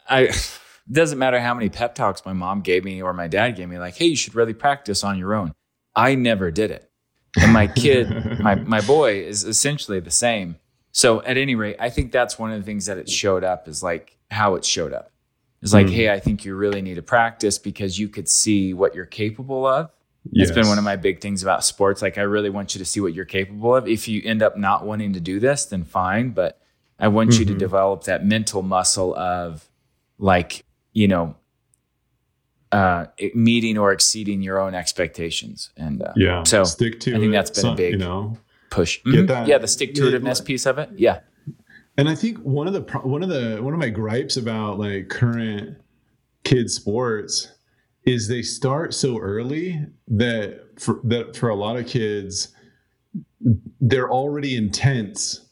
[0.09, 0.21] I
[0.89, 3.69] it doesn't matter how many pep talks my mom gave me or my dad gave
[3.69, 3.79] me.
[3.79, 5.53] Like, hey, you should really practice on your own.
[5.95, 6.86] I never did it,
[7.37, 10.57] and my kid, my my boy, is essentially the same.
[10.93, 13.69] So at any rate, I think that's one of the things that it showed up
[13.69, 15.11] is like how it showed up.
[15.63, 15.93] It's like, hmm.
[15.93, 19.67] hey, I think you really need to practice because you could see what you're capable
[19.67, 19.91] of.
[20.33, 22.03] It's been one of my big things about sports.
[22.03, 23.87] Like, I really want you to see what you're capable of.
[23.87, 26.31] If you end up not wanting to do this, then fine.
[26.31, 26.61] But
[26.99, 27.59] I want you to mm-hmm.
[27.59, 29.69] develop that mental muscle of,
[30.19, 31.37] like, you know,
[32.73, 35.71] uh, meeting or exceeding your own expectations.
[35.77, 36.43] And uh, Yeah.
[36.45, 38.39] so stick to I think that's been a big- you know.
[38.71, 39.03] push.
[39.05, 39.27] Get Mhm.
[39.29, 40.91] that- yeah, the stick to itiveness piece of it.
[40.97, 41.21] Yeah.
[41.97, 45.09] And I think one of the one of the one of my gripes about like
[45.09, 45.79] current
[46.45, 47.53] kids sports
[48.05, 52.49] is they start so early that for that for a lot of kids
[53.81, 55.46] they're already intense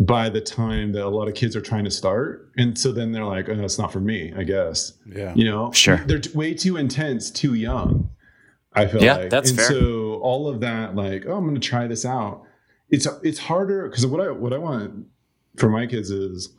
[0.00, 3.10] by the time that a lot of kids are trying to start and so then
[3.10, 5.32] they're like oh that's not for me i guess Yeah.
[5.34, 5.96] you know Sure.
[6.06, 8.08] they're t- way too intense too young
[8.74, 9.68] i feel Yeah, like that's and fair.
[9.68, 12.44] so all of that like oh i'm gonna try this out
[12.90, 15.06] it's it's harder because what i what i want
[15.56, 16.54] for my kids is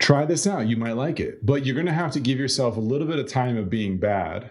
[0.00, 2.80] try this out you might like it but you're gonna have to give yourself a
[2.80, 4.50] little bit of time of being bad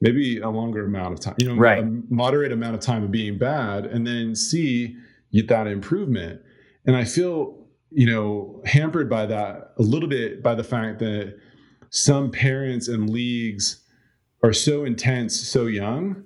[0.00, 1.82] maybe a longer amount of time you know Right.
[1.82, 4.96] a moderate amount of time of being bad and then see
[5.32, 6.42] get that improvement
[6.86, 7.56] and i feel
[7.92, 11.36] you know, hampered by that a little bit by the fact that
[11.90, 13.82] some parents and leagues
[14.44, 16.22] are so intense so young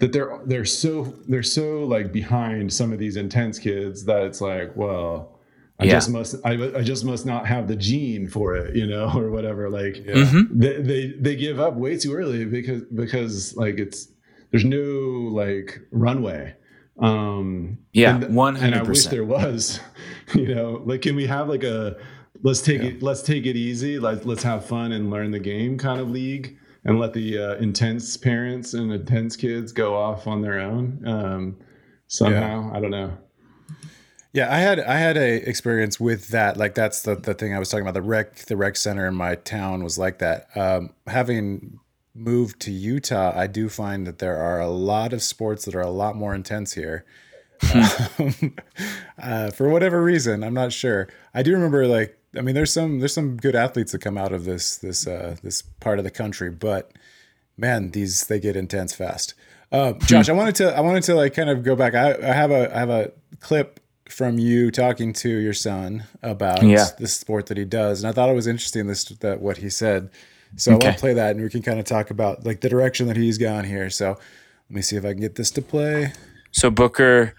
[0.00, 4.40] that they're they're so they're so like behind some of these intense kids that it's
[4.40, 5.38] like well
[5.78, 5.92] I Yeah.
[5.92, 9.30] just must I, I just must not have the gene for it you know or
[9.30, 10.14] whatever like Yeah.
[10.14, 10.48] Mhm.
[10.50, 14.08] they, they they give up way too early because because like it's
[14.50, 16.56] there's no like runway
[17.00, 19.80] um Yeah, one and i hundred wish there was
[20.34, 21.96] you know like can we have like a
[22.42, 25.76] let's take it let's take it easy like let's have fun and learn the game
[25.78, 30.40] kind of league and let the uh, intense parents and intense kids go off on
[30.42, 31.56] their own um
[32.06, 33.16] somehow i don't know
[34.32, 36.56] Yeah, I had I had a experience with that.
[36.56, 37.94] Like that's the the thing I was talking about.
[37.94, 40.48] The rec the rec center in my town was like that.
[40.56, 41.78] Um, having
[42.14, 45.80] moved to Utah, I do find that there are a lot of sports that are
[45.80, 47.04] a lot more intense here.
[47.74, 48.56] um,
[49.22, 51.08] uh, for whatever reason, I'm not sure.
[51.32, 54.32] I do remember like I mean, there's some there's some good athletes that come out
[54.32, 56.92] of this this uh, this part of the country, but
[57.56, 59.34] man, these they get intense fast.
[59.72, 61.94] Uh, Josh, I wanted to I wanted to like kind of go back.
[61.94, 66.62] I, I have a I have a clip from you talking to your son about
[66.62, 66.86] Yeah.
[66.98, 69.70] the sport that he does, and I thought it was interesting this that what he
[69.70, 70.10] said.
[70.56, 70.86] So I Okay.
[70.86, 73.16] want to play that, and we can kind of talk about like the direction that
[73.16, 73.90] he's gone here.
[73.90, 74.18] So let
[74.70, 76.12] me see if I can get this to play.
[76.52, 77.34] So Booker,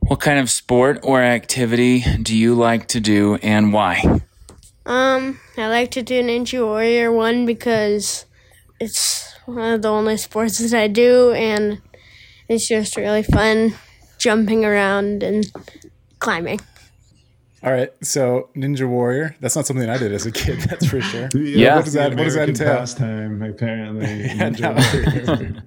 [0.00, 4.20] what kind of sport or activity do you like to do and why?
[4.86, 8.26] Um, I like to do Ninja Warrior one because
[8.80, 11.80] it's one of the only sports that I do, and
[12.48, 13.74] it's just really fun
[14.18, 15.50] jumping around and
[16.18, 16.60] climbing.
[17.64, 19.34] All right, so Ninja Warrior.
[19.40, 20.60] That's not something I did as a kid.
[20.68, 21.28] That's for sure.
[21.34, 21.76] Yeah.
[21.76, 22.10] What does that?
[22.14, 22.76] What does that entail?
[22.76, 25.60] pastime apparently Yeah, Ninja no.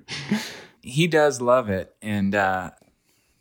[0.81, 2.71] He does love it and uh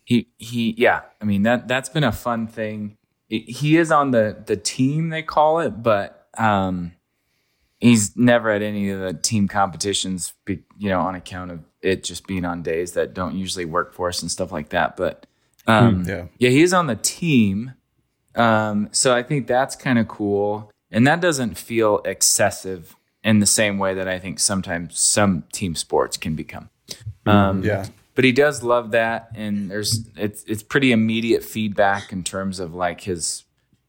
[0.03, 2.97] he he yeah i mean that that's been a fun thing
[3.29, 6.91] It- he is on the the team they call it but um
[7.79, 12.03] he's never at any of the team competitions be, you know on account of it
[12.03, 15.25] just being on days that don't usually work for us and stuff like that but
[15.67, 16.25] um Yeah.
[16.39, 17.73] yeah he is on the team
[18.37, 23.45] um so i think that's kind of cool and that doesn't feel excessive in the
[23.45, 26.69] same way that i think sometimes some team sports can become
[27.25, 27.85] um Yeah.
[28.15, 32.73] but he does love that and there's it's it's pretty immediate feedback in terms of
[32.73, 33.43] like his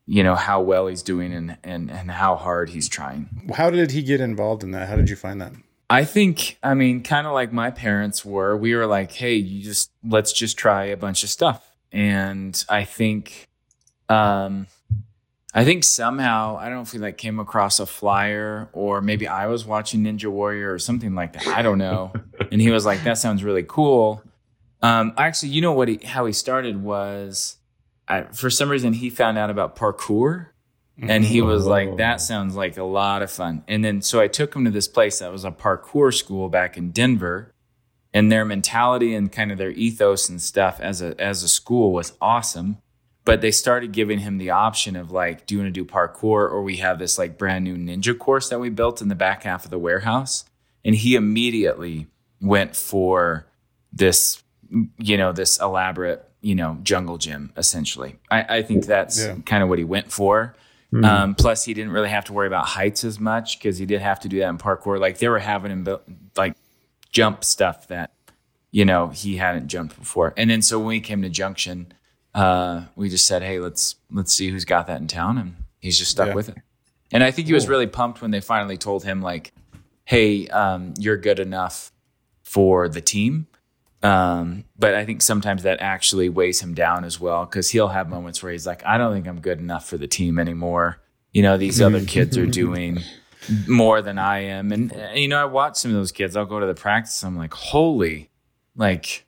[0.06, 3.90] you know how well he's doing and and and how hard he's trying How did
[3.90, 4.88] he get involved in that?
[4.88, 5.52] How did you find that?
[5.90, 9.62] i think i mean kind of like my parents were we were like hey you
[9.62, 11.60] just let's just try a bunch of stuff
[11.92, 13.48] and i think
[14.08, 14.66] um
[15.54, 19.26] I think somehow I don't know if we like came across a flyer or maybe
[19.26, 21.46] I was watching Ninja Warrior or something like that.
[21.48, 22.12] I don't know.
[22.52, 24.22] and he was like, "That sounds really cool."
[24.82, 25.88] Um, actually, you know what?
[25.88, 27.56] He, how he started was,
[28.06, 30.48] I, for some reason, he found out about parkour,
[31.00, 31.70] and he was Oh.
[31.70, 34.70] like, "That sounds like a lot of fun." And then so I took him to
[34.70, 37.54] this place that was a parkour school back in Denver,
[38.12, 41.92] and their mentality and kind of their ethos and stuff as a as a school
[41.92, 42.76] was awesome
[43.28, 46.50] but they started giving him the option of like, do you want to do parkour
[46.50, 49.42] or we have this like brand new ninja course that we built in the back
[49.42, 50.46] half of the warehouse.
[50.82, 52.06] And he immediately
[52.40, 53.46] went for
[53.92, 54.42] this,
[54.96, 58.16] you know, this elaborate, you know, jungle gym essentially.
[58.30, 59.34] I, I think that's Yeah.
[59.44, 60.56] kind of what he went for.
[61.04, 64.00] Um, plus, he didn't really have to worry about heights as much because he did
[64.00, 64.98] have to do that in parkour.
[64.98, 66.00] Like they were having him build,
[66.34, 66.54] like
[67.12, 68.10] jump stuff that
[68.70, 70.32] you know he hadn't jumped before.
[70.38, 71.92] And then so when we came to Junction,
[72.34, 75.98] uh, we just said, "Hey, let's let's see who's got that in town," and he's
[75.98, 76.34] just stuck Yeah.
[76.34, 76.58] with it.
[77.10, 79.52] And I think he was really pumped when they finally told him, like,
[80.04, 81.90] "Hey, um, you're good enough
[82.42, 83.46] for the team."
[84.02, 88.08] Um, but I think sometimes that actually weighs him down as well because he'll have
[88.08, 91.00] moments where he's like, "I don't think I'm good enough for the team anymore."
[91.32, 93.00] You know, these other kids are doing
[93.66, 96.36] more than I am, and you know, I watch some of those kids.
[96.36, 97.22] I'll go to the practice.
[97.24, 98.30] I'm like, "Holy!"
[98.76, 99.26] Like,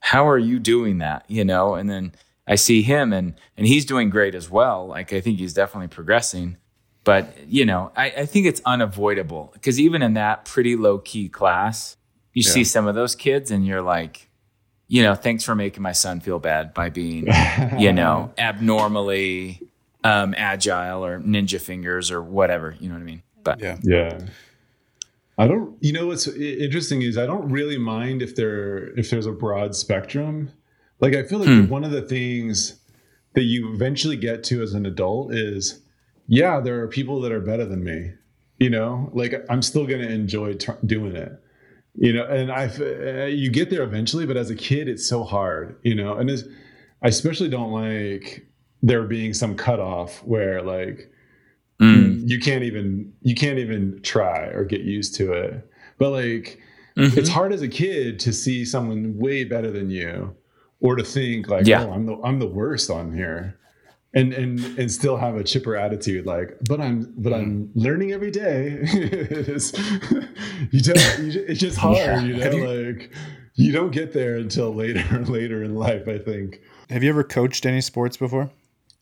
[0.00, 1.74] how are you doing that you know?
[1.74, 2.12] And then
[2.46, 4.86] i see him and and he's doing great as well.
[4.86, 6.56] Like i think he's definitely progressing.
[7.04, 11.28] But you know i, I think it's unavoidable because even in that pretty low key
[11.28, 11.96] class
[12.34, 14.28] you see some of those kids and you're like
[14.86, 17.26] you know thanks for making my son feel bad by being
[17.78, 19.62] you know abnormally
[20.04, 23.22] um agile or ninja fingers or whatever you know what i mean?
[23.42, 23.78] But Yeah.
[23.82, 24.20] Yeah.
[25.40, 29.24] I don't you know what's interesting is I don't really mind if there if there's
[29.24, 30.52] a broad spectrum.
[31.00, 32.78] Like I feel like one of the things
[33.34, 35.80] that you eventually get to as an adult is
[36.28, 38.12] yeah, there are people that are better than me.
[38.58, 41.32] You know, like I'm still going to enjoy t- doing it.
[41.94, 45.24] You know, and I uh, you get there eventually, but as a kid it's so
[45.24, 46.18] hard, you know.
[46.18, 46.30] And
[47.02, 48.46] I especially don't like
[48.82, 51.10] there being some cutoff where like
[51.80, 52.09] Mm.
[52.26, 55.68] You can't even you can't even try or get used to it.
[55.98, 56.58] But like
[56.96, 57.16] Mhm.
[57.16, 60.34] it's hard as a kid to see someone way better than you
[60.80, 61.84] or to think like Yeah.
[61.84, 63.56] oh I'm the I'm the worst on here.
[64.12, 68.32] And and and still have a chipper attitude like but I'm but I'm learning every
[68.32, 68.78] day.
[68.82, 69.72] it's,
[70.72, 72.20] you don't you, it's just hard, Yeah.
[72.22, 73.10] you know you- like
[73.54, 76.60] you don't get there until later later in life I think.
[76.88, 78.50] Have you ever coached any sports before?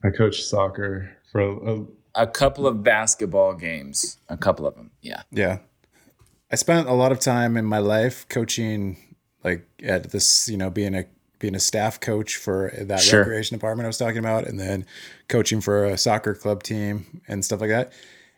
[0.04, 1.86] I coached soccer for a, a
[2.18, 4.90] A couple of basketball games, a couple of them.
[5.00, 5.22] Yeah.
[5.30, 5.58] Yeah.
[6.50, 8.96] I spent a lot of time in my life coaching
[9.44, 11.04] like at this, you know, being a
[11.38, 13.20] being a staff coach for that Sure.
[13.20, 14.84] recreation department I was talking about and then
[15.28, 17.92] coaching for a soccer club team and stuff like that.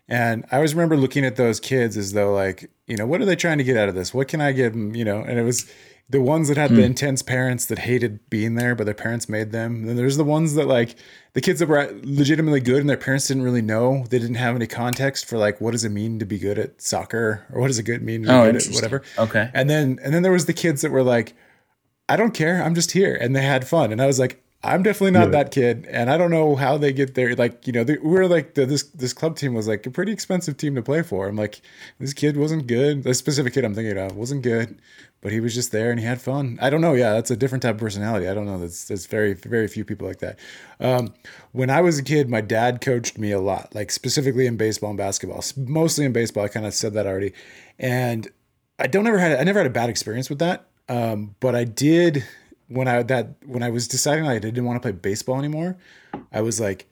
[0.07, 3.25] And I always remember looking at those kids as though like, you know, what are
[3.25, 4.13] they trying to get out of this?
[4.13, 5.21] What can I give them, you know?
[5.23, 5.71] And it was
[6.11, 6.81] the ones that had the hmm.
[6.83, 9.87] intense parents that hated being there, but their parents made them.
[9.87, 10.97] Then there's the ones that like
[11.35, 14.05] the kids that were legitimately good and their parents didn't really know.
[14.11, 16.83] They didn't have any context for like what does it mean to be good at
[16.83, 19.03] soccer or what does it good mean to be Oh, good at whatever.
[19.19, 19.51] Okay.
[19.55, 21.35] And then and then there was the kids that were like,
[22.09, 23.93] I don't care, I'm just here, and they had fun.
[23.93, 25.43] And I was like, I'm definitely not Yeah.
[25.43, 27.35] that kid, and I don't know how they get there.
[27.35, 29.91] Like you know, they, we are like the, this this club team was like a
[29.91, 31.27] pretty expensive team to play for.
[31.29, 31.63] I'm like,
[31.99, 33.03] this kid wasn't good.
[33.03, 34.79] The specific kid I'm thinking of wasn't good,
[35.23, 36.59] but he was just there and he had fun.
[36.61, 36.93] I don't know.
[36.93, 38.29] Yeah, that's a different type of personality.
[38.29, 38.59] I don't know.
[38.59, 40.39] That's there's very very few people like that.
[40.79, 41.15] Um,
[41.53, 44.91] when I was a kid, my dad coached me a lot, like specifically in baseball
[44.91, 46.45] and basketball, mostly in baseball.
[46.45, 47.33] I kind of said that already,
[47.79, 48.29] and
[48.79, 50.67] I don't ever had I never had a bad experience with that.
[50.91, 52.25] Um, but I did
[52.71, 55.77] when I that when I was deciding I didn't want to play baseball anymore.
[56.33, 56.89] I was like,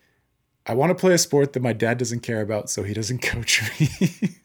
[0.66, 3.22] I want to play a sport that my dad doesn't care about, so he doesn't
[3.22, 4.36] coach me.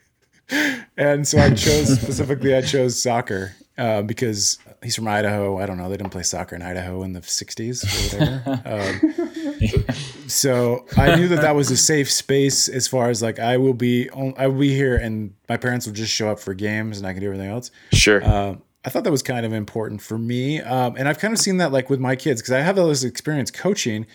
[0.96, 5.58] and so I chose specifically I chose soccer uh, because he's from Idaho.
[5.58, 8.62] I don't know they didn't play soccer in Idaho in the '60s or whatever.
[10.22, 13.58] um, so I knew that that was a safe space as far as like I
[13.58, 17.00] will be I will be here and my parents will just show up for games
[17.00, 17.72] and I can do everything else.
[17.91, 18.24] Sure.
[18.24, 21.39] Um, I thought that was kind of important for me, um, and I've kind of
[21.39, 24.06] seen that like with my kids because I have all this experience coaching,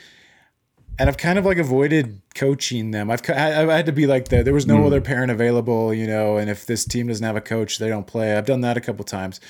[0.98, 3.10] and I've kind of like avoided coaching them.
[3.10, 6.06] I've I, I had to be like the there was no other parent available, you
[6.06, 8.36] know, and if this team doesn't have a coach, they don't play.
[8.36, 9.40] I've done that a couple times,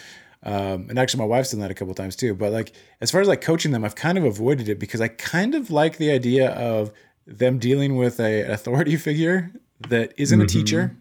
[0.44, 2.34] um, and actually my wife's done that a couple times too.
[2.34, 5.08] But like as far as like coaching them, I've kind of avoided it because I
[5.08, 6.92] kind of like the idea of
[7.26, 9.50] them dealing with a authority figure
[9.88, 10.96] that isn't a teacher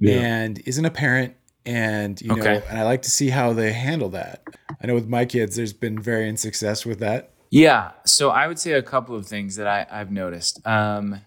[0.00, 0.18] Yeah.
[0.20, 4.08] and isn't a parent and you know and i like to see how they handle
[4.08, 4.42] that
[4.82, 7.92] i know with my kids there's been varying success with that Yeah.
[8.06, 10.66] So I would say a couple of things that I, I've noticed.
[10.66, 11.20] Um,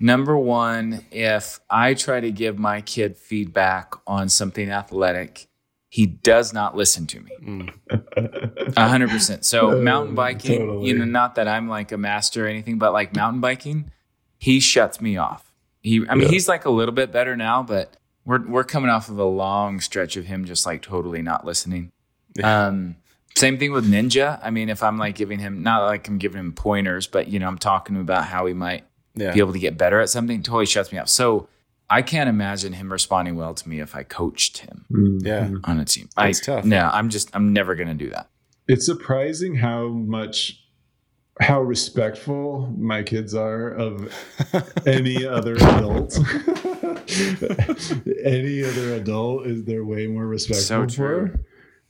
[0.00, 5.46] number one, if I try to give my kid feedback on something athletic,
[5.88, 7.68] he does not listen to me.
[8.76, 9.44] A hundred percent.
[9.44, 10.88] So mountain biking, totally.
[10.88, 13.92] you know, not that I'm like a master or anything, but like mountain biking,
[14.38, 15.52] he shuts me off.
[15.82, 16.30] He, I mean, Yeah.
[16.32, 17.96] he's like a little bit better now, but
[18.30, 21.90] we're we're coming off of a long stretch of him just like totally not listening.
[22.44, 22.94] Um,
[23.34, 24.38] same thing with Ninja.
[24.40, 27.40] I mean, if I'm like giving him, not like I'm giving him pointers, but you
[27.40, 28.84] know, I'm talking about how he might
[29.16, 31.08] yeah be able to get better at something, totally shuts me up.
[31.08, 31.48] So
[31.90, 35.80] I can't imagine him responding well to me if I coached him Mm, yeah on
[35.80, 36.08] a team.
[36.16, 36.64] That's I, tough.
[36.64, 38.28] No, I'm just, I'm never going to do that.
[38.68, 40.62] It's surprising how much
[41.40, 44.14] how respectful my kids are of
[44.86, 46.16] any other adult.
[48.24, 51.28] any other adult is they're way more respectful So true.
[51.28, 51.44] for.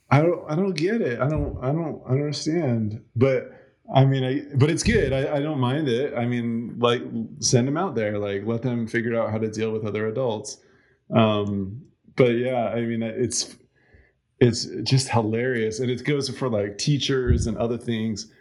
[0.09, 1.19] I don't I don't get it.
[1.21, 3.01] I don't I don't understand.
[3.15, 3.51] But
[3.93, 5.13] I mean I but it's good.
[5.13, 6.13] I, I don't mind it.
[6.15, 7.01] I mean like
[7.39, 8.17] send them out there.
[8.17, 10.57] Like let them figure out how to deal with other adults.
[11.15, 11.81] Um
[12.15, 13.55] but yeah, I mean it's
[14.39, 18.31] it's just hilarious and it goes for like teachers and other things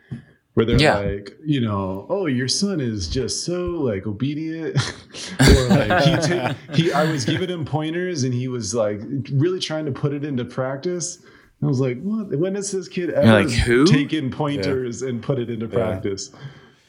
[0.55, 0.99] where they're Yeah.
[0.99, 4.77] like you know oh your son is just so like obedient.
[5.41, 9.01] Or like he, ta- he i was giving him pointers and he was like
[9.33, 11.19] really trying to put it into practice.
[11.63, 12.37] I was like what?
[12.39, 13.87] When has this kid ever like, who?
[13.87, 16.31] taken pointers and put it into practice?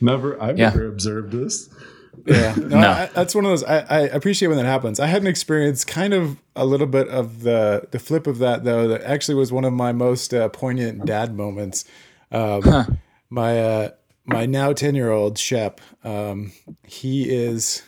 [0.02, 0.70] Never i've Yeah.
[0.70, 1.70] never observed this.
[2.26, 2.54] Yeah.
[2.58, 2.90] No, No.
[2.90, 5.00] I, that's one of those I, I appreciate when that happens.
[5.00, 8.64] I had an experience kind of a little bit of the the flip of that
[8.64, 11.86] though that actually was one of my most uh, poignant dad moments.
[12.32, 13.00] Um,
[13.32, 13.90] my uh
[14.26, 16.52] my now 10 year old shep um
[16.86, 17.82] he is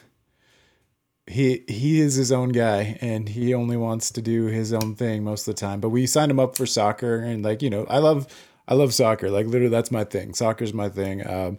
[1.27, 5.23] he he is his own guy and he only wants to do his own thing
[5.23, 7.85] most of the time but we signed him up for soccer and like you know
[7.89, 8.25] i love
[8.67, 11.57] i love soccer like literally that's my thing soccer's my thing um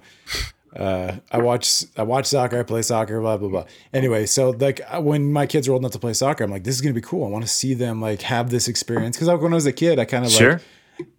[0.77, 3.65] uh, I watch I watch soccer, I play soccer, blah blah blah.
[3.93, 6.75] Anyway, so like when my kids are old enough to play soccer, I'm like, this
[6.75, 7.25] is gonna be cool.
[7.25, 9.73] I want to see them like have this experience because like when I was a
[9.73, 10.55] kid, I kind of Sure.
[10.55, 10.63] like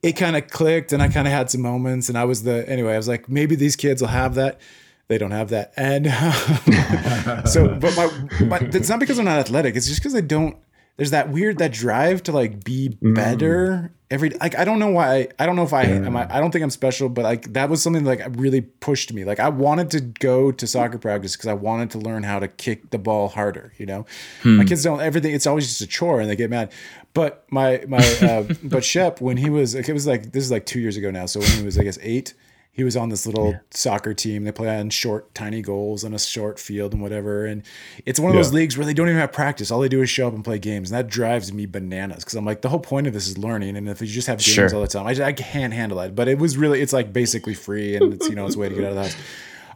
[0.01, 2.67] it kind of clicked and I kind of had some moments and I was the
[2.69, 4.59] anyway I was like maybe these kids will have that
[5.07, 5.73] they don't have that.
[5.77, 6.07] And
[7.27, 9.75] um, so, but my, my, it's not because I'm not athletic.
[9.75, 10.57] It's just because I don't.
[10.97, 14.29] There's that weird that drive to like be better every.
[14.29, 15.27] Like I don't know why.
[15.37, 16.15] I don't know if I am.
[16.15, 19.11] I, I don't think I'm special, but like that was something that, like really pushed
[19.11, 19.25] me.
[19.25, 22.47] Like I wanted to go to soccer practice because I wanted to learn how to
[22.47, 23.73] kick the ball harder.
[23.77, 24.05] You know,
[24.45, 25.33] my kids don't everything.
[25.33, 26.71] It's always just a chore and they get mad.
[27.13, 30.65] But my my uh, but Shep when he was it was like this is like
[30.65, 31.25] two years ago now.
[31.25, 32.35] So when he was I guess eight
[32.75, 34.43] he was on this little soccer team.
[34.43, 37.45] They play on short, tiny goals on a short field and whatever.
[37.45, 37.63] And
[38.05, 39.71] it's one of those leagues where they don't even have practice.
[39.71, 40.91] All they do is show up and play games.
[40.91, 43.77] And that drives me bananas because I'm like, the whole point of this is learning.
[43.77, 44.75] And if you just have games Sure.
[44.75, 46.15] all the time, I, I can't handle it.
[46.15, 48.67] But it was really, it's like basically free and it's, you know, it's a way
[48.67, 49.15] to get out of the house.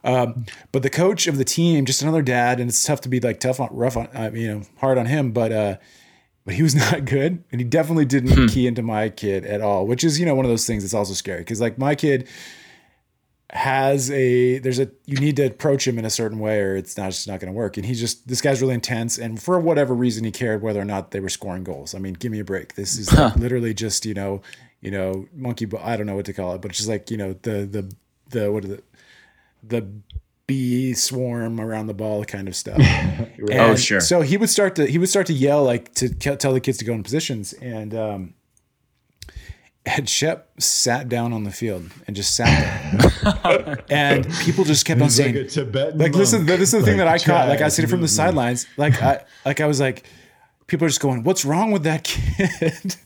[0.04, 3.22] Um, but the coach of the team, just another dad, and it's tough to be
[3.22, 5.32] like tough on, rough on, uh, you know, hard on him.
[5.32, 5.78] But, uh,
[6.44, 9.86] but he was not good and he definitely didn't key into my kid at all
[9.86, 12.28] which is you know one of those things that's also scary because like my kid
[13.52, 16.98] has a there's a you need to approach him in a certain way or it's
[16.98, 17.78] not just not going to work.
[17.78, 20.86] And he's just this guy's really intense and for whatever reason he cared whether or
[20.86, 21.96] not they were scoring goals.
[21.96, 22.76] I mean give me a break.
[22.76, 24.42] This is like literally just you know
[24.82, 27.12] you know monkey ball i don't know what to call it but it's just like
[27.12, 27.94] you know the the
[28.30, 28.70] the what it?
[28.70, 29.90] The the
[30.50, 32.82] bee swarm around the ball kind of stuff.
[33.52, 34.02] Oh, sure.
[34.02, 36.78] So he would start to he would start to yell like to tell the kids
[36.80, 38.34] to go in positions, and um,
[39.98, 42.52] and Shep sat down on the field and just sat
[43.24, 45.36] there, and people just kept on like saying,
[45.98, 47.48] like this is this is the thing that I Like, caught.
[47.50, 48.68] Like I see it from the sidelines.
[48.78, 50.06] Like I like I was like,
[50.68, 52.96] people are just going, "What's wrong with that kid?"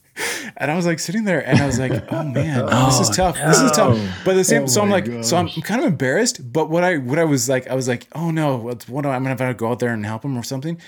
[0.58, 3.36] And I was like sitting there, and I was like, "Oh man, this is tough.
[3.36, 6.54] This is tough." But the same, Oh so I'm like, so I'm kind of embarrassed.
[6.54, 9.10] But what I what I was like, I was like, "Oh no, what, what do
[9.10, 10.80] I, I'm gonna have to go out there and help him or something."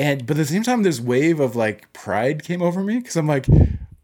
[0.00, 3.14] And but at the same time, this wave of like pride came over me because
[3.14, 3.46] I'm like,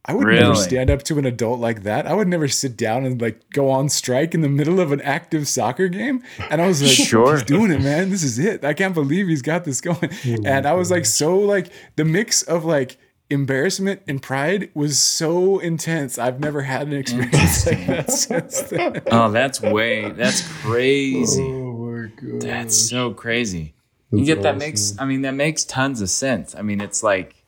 [0.09, 2.07] I would never stand up to an adult like that.
[2.07, 5.03] I would never sit down and like go on strike in the middle of an
[5.03, 6.23] active soccer game.
[6.51, 7.33] And I was like, Sure.
[7.35, 8.09] he's doing it, man.
[8.09, 8.65] This is it.
[8.65, 10.11] I can't believe he's got this going.
[10.47, 12.97] and I was like, so like the mix of like
[13.29, 16.17] embarrassment and pride was so intense.
[16.19, 19.03] I've never had an experience like that since then.
[19.11, 20.11] Oh, that's way.
[20.11, 21.43] That's crazy.
[21.43, 22.41] Oh my god.
[22.41, 23.75] That's so crazy.
[24.11, 24.95] You get that makes.
[24.99, 26.55] I mean, that makes tons of sense.
[26.55, 27.45] I mean, it's like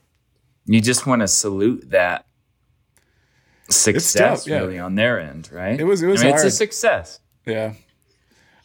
[0.67, 2.27] you just want to salute that
[3.71, 4.59] success yeah.
[4.59, 5.79] really on their end, right?
[5.81, 7.21] It was- it was I mean, It's a success.
[7.47, 7.73] Yeah.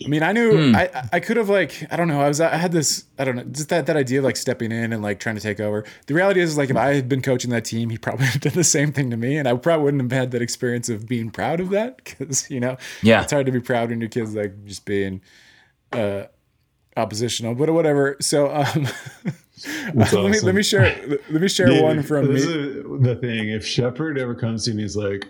[0.04, 0.76] I mean, I knew Hmm.
[0.76, 3.38] I I could have like I don't know I was I had this I don't
[3.38, 5.86] know just that that idea of like stepping in and like trying to take over.
[6.08, 8.42] The reality is like if I had been coaching that team, he probably would have
[8.42, 11.08] done the same thing to me, and I probably wouldn't have had that experience of
[11.08, 13.22] being proud of that because you know Yeah.
[13.22, 15.22] it's hard to be proud when your kids like just being
[15.94, 16.24] uh
[16.98, 18.18] oppositional, but whatever.
[18.20, 18.88] So um,
[19.94, 20.96] let me let me share
[21.30, 22.52] let me share Dude, one from this me.
[22.54, 23.50] is the thing.
[23.50, 25.28] If Shepard ever comes to me and he's like,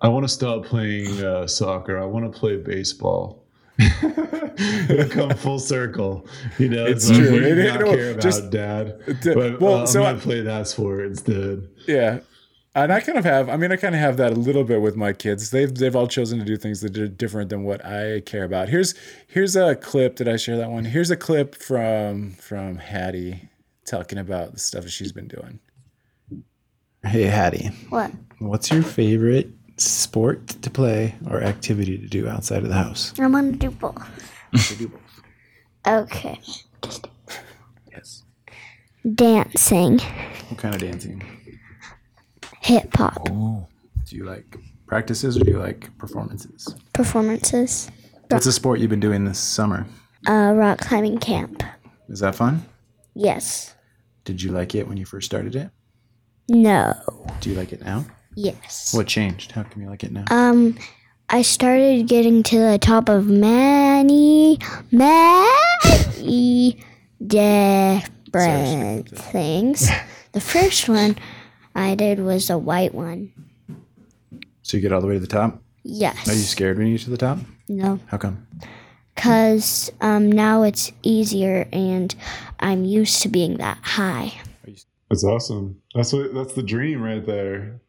[0.00, 1.98] I want to stop playing uh, soccer.
[1.98, 3.44] I want to play baseball.
[3.78, 6.26] It'll come full circle.
[6.58, 7.36] You know, It's like, true.
[7.36, 8.98] You It- not it- care about, just- Dad?
[9.24, 11.68] But well, uh, I'm so gonna I- play that sport instead.
[11.86, 12.20] Yeah.
[12.74, 14.80] And I kind of have, I mean, I kind of have that a little bit
[14.80, 15.50] with my kids.
[15.50, 18.68] They've they've all chosen to do things that are different than what I care about.
[18.68, 18.94] Here's
[19.26, 20.16] here's a clip.
[20.16, 20.84] Did I share that one?
[20.84, 23.48] Here's a clip from from Hattie
[23.86, 25.58] talking about the stuff that she's been doing.
[27.04, 28.10] Hey, Hattie, What?
[28.38, 33.14] what's your favorite sport to play or activity to do outside of the house?
[33.18, 34.06] I want to do both.
[35.86, 36.38] Okay.
[37.90, 38.24] Yes.
[39.14, 39.98] Dancing,
[40.48, 41.22] What kind of dancing?
[42.68, 43.66] Hip hop, Do
[44.16, 44.56] you like
[44.86, 46.74] practices or do you like performances?
[46.92, 47.90] performances,
[48.28, 49.86] What's a sport you've been doing this summer?
[50.28, 51.62] uh, rock climbing camp.
[52.10, 52.66] Is that fun?
[53.14, 53.74] Yes.
[54.24, 55.70] Did you like it when you first started it?
[56.50, 56.92] No.
[57.40, 58.04] Do you like it now?
[58.34, 58.92] Yes.
[58.92, 59.52] What changed?
[59.52, 60.24] How come you like it now?
[60.30, 60.76] Um,
[61.30, 64.58] I started getting to the top of many,
[64.90, 66.78] many
[67.26, 69.88] different things.
[70.32, 71.16] The first one
[71.78, 73.32] I did was a white one.
[74.62, 75.62] So you get all the way to the top?
[75.84, 76.28] Yes.
[76.28, 77.38] Are you scared when you get to the top?
[77.68, 78.00] No.
[78.08, 78.46] How come?
[79.14, 82.14] Because um, now it's easier and
[82.60, 84.32] I'm used to being that high.
[85.08, 85.80] That's awesome.
[85.94, 86.34] That's what.
[86.34, 87.80] That's the dream right there.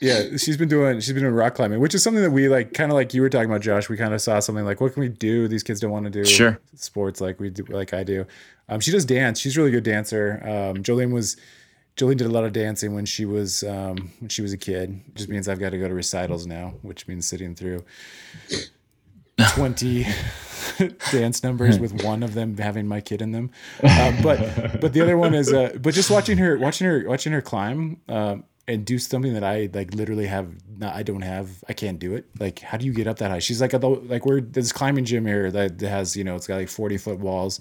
[0.00, 2.72] Yeah, she's been doing she's been doing rock climbing, which is something that we like
[2.72, 3.88] kind of like you were talking about, Josh.
[3.88, 5.48] We kind of saw something like what can we do?
[5.48, 6.60] These kids don't want to do Sure.
[6.76, 8.24] sports like we do like I do.
[8.68, 9.40] Um, she does dance.
[9.40, 10.40] She's a really good dancer.
[10.44, 11.36] Um, Jolene was
[11.98, 15.00] Jolene did a lot of dancing when she was um, when she was a kid.
[15.16, 17.84] Just means I've got to go to recitals now, which means sitting through
[19.50, 20.06] twenty
[21.10, 23.50] dance numbers with one of them having my kid in them.
[23.82, 27.32] Uh, but but the other one is uh, but just watching her watching her watching
[27.32, 28.00] her climb.
[28.08, 31.98] Um, and do something that I like literally have not I don't have I can't
[31.98, 32.26] do it.
[32.38, 33.38] Like how do you get up that high?
[33.38, 36.68] She's like like we're this climbing gym here that has, you know, it's got like
[36.68, 37.60] 40 foot walls.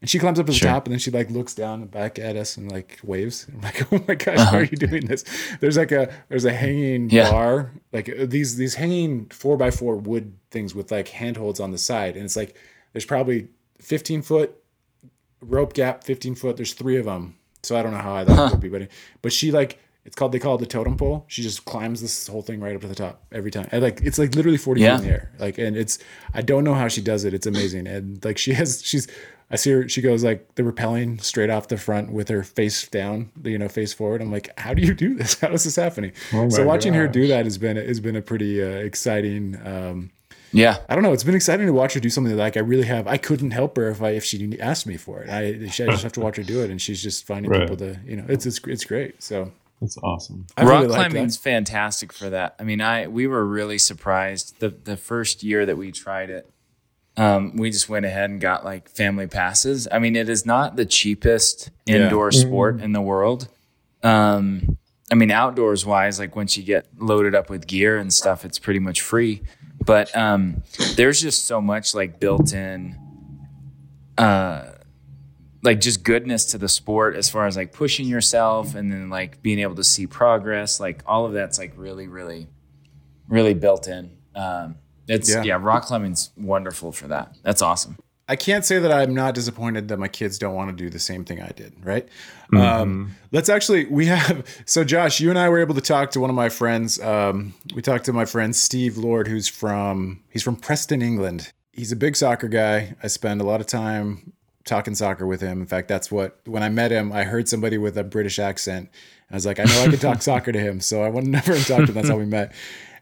[0.00, 0.70] And she climbs up to the Sure.
[0.70, 3.46] top and then she like looks down and back at us and like waves.
[3.52, 4.50] I'm like, oh my gosh, Uh-huh.
[4.52, 5.24] how are you doing this?
[5.60, 7.30] There's like a there's a hanging Yeah.
[7.30, 11.72] bar, like uh, these these hanging four by four wood things with like handholds on
[11.72, 12.56] the side, and it's like
[12.92, 13.48] there's probably
[13.80, 14.54] 15 foot
[15.40, 16.56] rope gap, 15 foot.
[16.56, 18.88] There's three of them, so I don't know how I high that would be, but
[19.22, 19.78] but she like
[20.08, 21.24] it's called they call it the totem pole.
[21.28, 24.00] She just climbs this whole thing right up to the top every time, and like
[24.02, 24.96] it's like literally 40 Yeah.
[24.96, 25.30] feet in the air.
[25.38, 25.98] Like, and it's
[26.34, 27.34] I don't know how she does it.
[27.34, 29.06] It's amazing, and like she has she's.
[29.50, 29.88] I see her.
[29.88, 33.68] She goes like the rappelling straight off the front with her face down, you know,
[33.68, 34.20] face forward.
[34.20, 35.34] I'm like, how do you do this?
[35.40, 36.12] How is this happening?
[36.34, 39.56] Oh so my watching her do that has been has been a pretty uh, exciting.
[39.64, 40.10] Um,
[40.52, 40.76] Yeah.
[40.90, 41.14] I don't know.
[41.14, 43.06] It's been exciting to watch her do something like I really have.
[43.06, 45.30] I couldn't help her if I if she asked me for it.
[45.30, 47.62] I, I just have to watch her do it, and she's just finding Right.
[47.62, 48.26] people to you know.
[48.28, 49.22] It's it's it's great.
[49.22, 49.50] So
[49.80, 50.46] That's awesome.
[50.56, 51.42] I Rock really like climbing's that.
[51.42, 52.56] fantastic for that.
[52.58, 56.50] I mean, I we were really surprised the the first year that we tried it.
[57.16, 59.88] Um, we just went ahead and got like family passes.
[59.90, 61.96] I mean, it is not the cheapest Yeah.
[61.96, 63.48] indoor sport in the world.
[64.04, 64.78] Um,
[65.10, 68.58] I mean, outdoors wise, like once you get loaded up with gear and stuff, it's
[68.58, 69.42] pretty much free.
[69.84, 70.62] But um,
[70.96, 72.96] there's just so much like built in,
[74.16, 74.66] uh,
[75.62, 79.42] like just goodness to the sport as far as like pushing yourself and then like
[79.42, 80.78] being able to see progress.
[80.80, 82.46] Like all of that's like really, really,
[83.28, 84.16] really built in.
[84.34, 84.76] Um,
[85.08, 85.42] it's Yeah.
[85.42, 85.58] yeah.
[85.60, 87.36] rock climbing's wonderful for that.
[87.42, 87.96] That's awesome.
[88.30, 90.98] I can't say that I'm not disappointed that my kids don't want to do the
[90.98, 91.72] same thing I did.
[91.82, 92.06] Right.
[92.52, 92.58] Mm-hmm.
[92.58, 96.20] Um, let's actually we have so Josh, you and I were able to talk to
[96.20, 97.00] one of my friends.
[97.00, 101.52] Um, we talked to my friend Steve Lord, who's from he's from Preston, England.
[101.72, 102.96] He's a big soccer guy.
[103.02, 104.32] I spend a lot of time
[104.68, 105.60] talking soccer with him.
[105.60, 108.90] In fact, that's what when I met him, I heard somebody with a British accent.
[109.30, 111.52] I was like, I know I could talk soccer to him, so I went over
[111.52, 111.94] and talked to him.
[111.94, 112.52] That's how we met,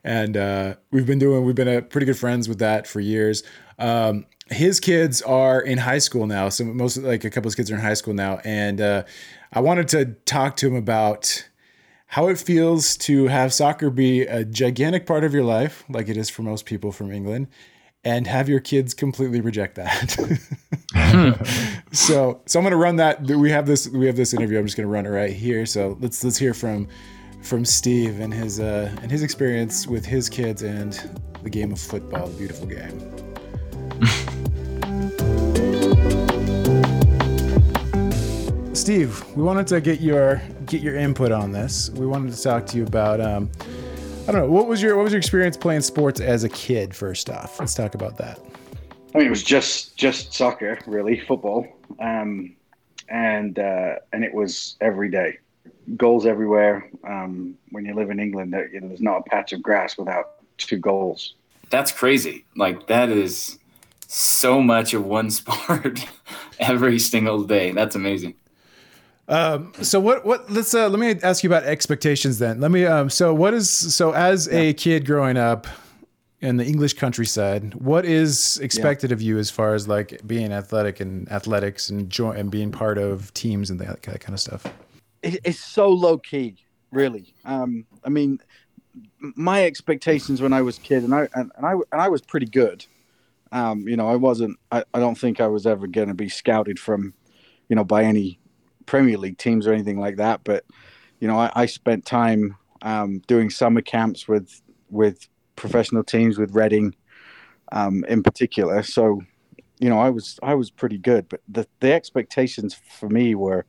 [0.02, 3.42] and uh, we've been doing we've been uh, pretty good friends with that for years.
[3.78, 7.70] Um, his kids are in high school now, so most like a couple of kids
[7.70, 9.02] are in high school now, and uh,
[9.52, 11.48] I wanted to talk to him about
[12.06, 16.16] how it feels to have soccer be a gigantic part of your life, like it
[16.16, 17.48] is for most people from England,
[18.06, 20.12] and have your kids completely reject that.
[21.90, 23.20] so, so I'm gonna run that.
[23.22, 23.88] We have this.
[23.88, 24.60] We have this interview.
[24.60, 25.66] I'm just gonna run it right here.
[25.66, 26.86] So let's let's hear from
[27.42, 30.92] from Steve and his uh, and his experience with his kids and
[31.42, 33.00] the game of football, the beautiful game.
[38.74, 41.90] Steve, we wanted to get your get your input on this.
[41.90, 43.50] We wanted to talk to you about um,
[44.28, 46.96] I don't know what was your what was your experience playing sports as a kid.
[46.96, 48.40] First off, let's talk about that.
[49.14, 51.64] I mean, it was just just soccer, really, football,
[52.00, 52.56] um,
[53.08, 55.38] and uh, and it was every day,
[55.96, 56.90] goals everywhere.
[57.06, 59.96] Um, when you live in England, there, you know, there's not a patch of grass
[59.96, 61.36] without two goals.
[61.70, 62.44] That's crazy.
[62.56, 63.60] Like that is
[64.08, 66.04] so much of one sport
[66.58, 67.70] every single day.
[67.70, 68.34] That's amazing.
[69.28, 72.60] Um, so what what let's uh, let me ask you about expectations then.
[72.60, 75.66] Let me um so what is so as a kid growing up
[76.40, 81.00] in the English countryside, what is expected of you as far as like being athletic
[81.00, 84.66] and athletics and join and being part of teams and that, that kind of stuff?
[85.26, 86.56] it, it's so low key,
[86.90, 87.34] really.
[87.44, 88.40] Um, I mean,
[89.20, 92.46] my expectations when I was kid, and I and, and I and I was pretty
[92.46, 92.86] good.
[93.52, 94.58] Um, you know, I wasn't.
[94.72, 97.14] I, I don't think I was ever going to be scouted from,
[97.68, 98.38] you know, by any
[98.86, 100.42] Premier League teams or anything like that.
[100.44, 100.64] But
[101.20, 106.54] you know, I, I spent time um, doing summer camps with with professional teams with
[106.54, 106.94] Reading,
[107.72, 108.82] um, in particular.
[108.82, 109.22] So,
[109.78, 111.28] you know, I was I was pretty good.
[111.28, 113.66] But the the expectations for me were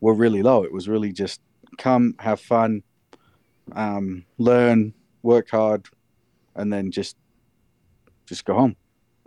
[0.00, 0.62] were really low.
[0.64, 1.40] It was really just
[1.78, 2.82] come, have fun,
[3.72, 5.86] um, learn, work hard,
[6.54, 7.16] and then just
[8.26, 8.76] just go home,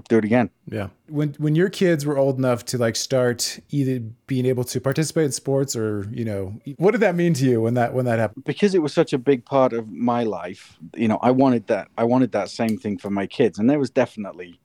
[0.07, 0.49] do it again.
[0.67, 0.89] Yeah.
[1.07, 5.25] When when your kids were old enough to like start either being able to participate
[5.25, 8.19] in sports or you know what did that mean to you when that when that
[8.19, 8.45] happened?
[8.45, 11.87] Because it was such a big part of my life, you know, I wanted that.
[11.97, 14.59] I wanted that same thing for my kids, and there was definitely,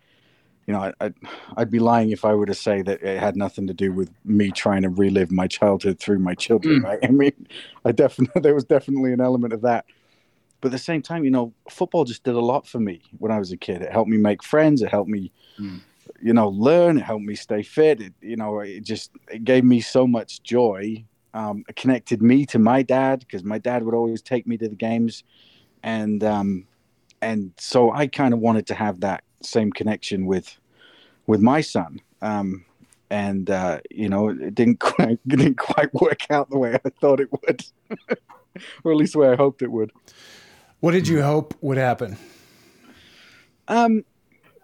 [0.66, 1.14] you know, I, I'd,
[1.56, 4.10] I'd be lying if I were to say that it had nothing to do with
[4.24, 6.80] me trying to relive my childhood through my children.
[6.80, 6.84] Mm.
[6.84, 6.98] Right?
[7.02, 7.46] I mean,
[7.84, 9.86] I definitely there was definitely an element of that.
[10.62, 13.32] But at the same time, you know, football just did a lot for me when
[13.32, 13.82] I was a kid.
[13.82, 14.80] It helped me make friends.
[14.80, 15.80] It helped me, Mm.
[16.22, 16.96] you know, learn.
[16.98, 18.00] It helped me stay fit.
[18.00, 21.04] It, you know, it just it gave me so much joy.
[21.34, 24.68] Um, it connected me to my dad because my dad would always take me to
[24.68, 25.24] the games,
[25.82, 26.66] and um,
[27.20, 30.58] and so I kind of wanted to have that same connection with
[31.26, 32.00] with my son.
[32.20, 32.64] Um,
[33.10, 36.90] and uh, you know, it didn't quite it didn't quite work out the way I
[37.00, 37.64] thought it would.
[38.84, 39.90] or at least the way I hoped it would.
[40.82, 42.16] What did you hope would happen?
[43.68, 44.04] Um,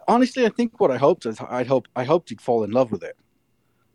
[0.05, 2.91] honestly, I think what I hoped is I'd hope I hoped he'd fall in love
[2.91, 3.15] with it,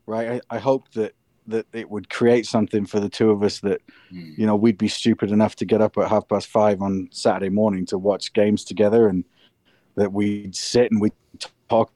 [0.06, 0.40] right?
[0.50, 1.12] I, I hoped that
[1.48, 4.38] that it would create something for the two of us that Mm.
[4.38, 7.50] you know we'd be stupid enough to get up at half past five on Saturday
[7.50, 9.24] morning to watch games together, and
[9.96, 11.12] that we'd sit and we'd
[11.68, 11.92] talk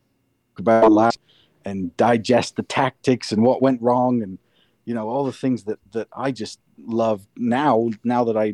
[0.59, 1.21] about last
[1.65, 4.39] and digest the tactics and what went wrong and
[4.85, 8.53] you know all the things that that I just love now now that I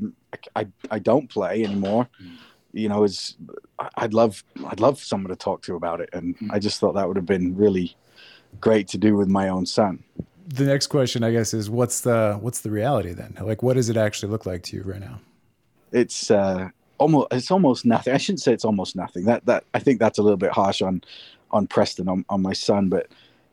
[0.57, 2.09] I, I don't play anymore.
[2.73, 3.37] You know is
[3.79, 6.11] I- I'd love I'd love someone to talk to about it.
[6.13, 7.97] And I just thought that would have been really
[8.61, 10.03] great to do with my own son.
[10.47, 13.37] The next question, I guess, is what's the what's the reality then?
[13.41, 15.21] Like, what does it actually look like to you right now?
[15.93, 16.69] it's uh
[16.99, 18.13] almost it's almost nothing.
[18.13, 19.25] I shouldn't say it's almost nothing.
[19.27, 21.03] That that I think that's a little bit harsh on
[21.53, 23.07] on Preston on, on my son but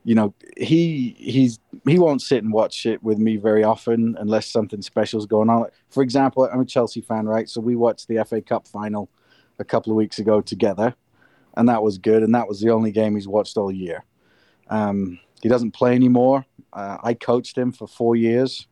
[0.03, 4.47] you know he he's he won't sit and watch it with me very often unless
[4.47, 5.65] something special's going on.
[5.89, 7.47] For example i'm a chelsea fan right?
[7.47, 9.09] So we watched the fa cup final
[9.59, 10.95] a couple of weeks ago together
[11.55, 14.03] and that was good and that was the only game he's watched all year.
[14.69, 16.45] Um, he doesn't play anymore.
[16.73, 18.67] Uh, i coached him for four years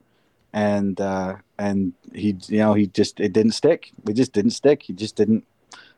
[0.54, 3.92] and uh, and he you know he just it didn't stick.
[4.08, 4.84] It just didn't stick.
[4.84, 5.46] He just didn't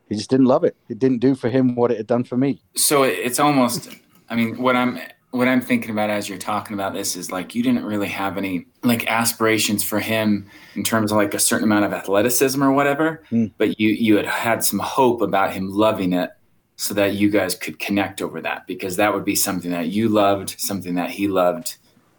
[0.10, 0.76] he just didn't love it.
[0.90, 2.62] It didn't do for him what it had done for me.
[2.76, 3.90] So it's almost
[4.32, 4.98] i mean what i'm
[5.32, 8.38] what i'm thinking about as you're talking about this is like you didn't really have
[8.38, 12.72] any like aspirations for him in terms of like a certain amount of athleticism or
[12.72, 13.48] whatever Hmm.
[13.58, 16.32] but you you had had some hope about him loving it
[16.76, 20.10] so that you guys could connect over that because that would be something that you
[20.10, 21.78] loved something that he loved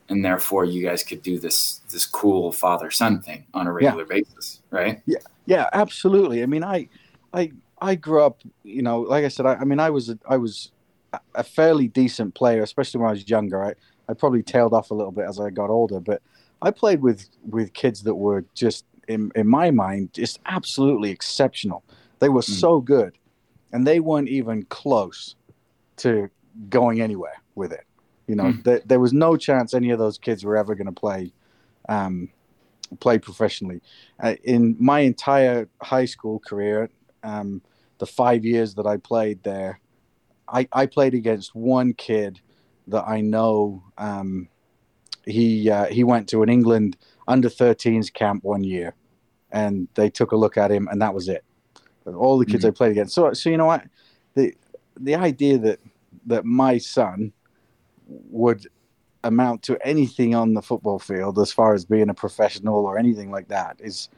[0.09, 4.05] and therefore you guys could do this this cool father son thing on a regular
[4.05, 6.43] basis right Yeah, yeah, absolutely.
[6.43, 6.89] I mean, I,
[7.33, 7.51] I,
[7.81, 8.43] I grew up.
[8.63, 10.71] You know, like I said, I, I mean, I was a, I was
[11.35, 13.65] a- fairly decent player, especially when I was younger.
[13.65, 13.75] I,
[14.09, 16.23] I probably tailed off a little bit as I got older, but
[16.61, 21.83] I played with with kids that were just, in in my mind, just absolutely exceptional.
[22.19, 23.19] They were so good,
[23.73, 25.35] and they weren't even close
[25.99, 26.31] to
[26.69, 27.85] going anywhere with it.
[28.29, 28.61] You know, Hmm.
[28.63, 31.33] there, there was no chance any of those kids were ever going to play,
[31.89, 32.29] um,
[33.01, 33.81] play professionally
[34.23, 36.89] uh, in my entire high school career,
[37.25, 37.61] um,
[37.99, 39.81] the five years that I played there,
[40.53, 42.41] I, I played against one kid
[42.89, 43.83] that I know.
[43.99, 44.49] Um,
[45.25, 46.97] he uh, he went to an England
[47.27, 48.95] under 13s camp one year,
[49.51, 51.45] and they took a look at him, and that was it.
[52.07, 53.15] All the kids I played against.
[53.15, 53.85] So so you know what,
[54.35, 54.55] the
[54.99, 55.81] the idea that
[56.27, 57.33] that my son
[58.09, 58.67] would
[59.25, 63.31] amount to anything on the football field as far as being a professional or anything
[63.31, 64.09] like that is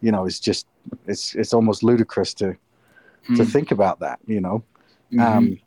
[0.00, 0.66] you know it's just
[1.06, 2.56] it's it's almost ludicrous to to
[3.28, 3.42] Hmm.
[3.44, 4.64] think about that you know
[5.12, 5.20] Mhm.
[5.22, 5.58] um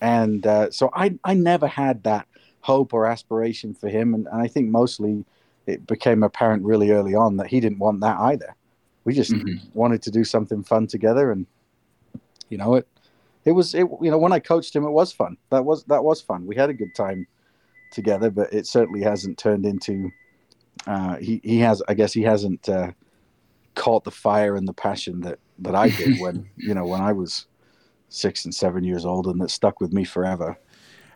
[0.00, 2.26] and uh, so i i never had that
[2.60, 4.14] hope or aspiration for him.
[4.14, 5.24] And, and i think mostly
[5.66, 8.54] it became apparent really early on that he didn't want that either.
[9.04, 9.74] We just Mhm.
[9.74, 11.30] wanted to do something fun together.
[11.32, 11.46] And
[12.48, 12.88] you know it
[13.44, 15.36] it was it you know when i coached him it was fun.
[15.50, 16.46] That was that was fun.
[16.46, 17.26] We had a good time
[17.90, 20.12] together but it certainly hasn't turned into
[20.86, 22.92] uh he he has i guess he hasn't uh
[23.74, 27.12] caught the fire and the passion that that i did when you know when i
[27.12, 27.46] was
[28.10, 30.58] six and seven years old and that stuck with me forever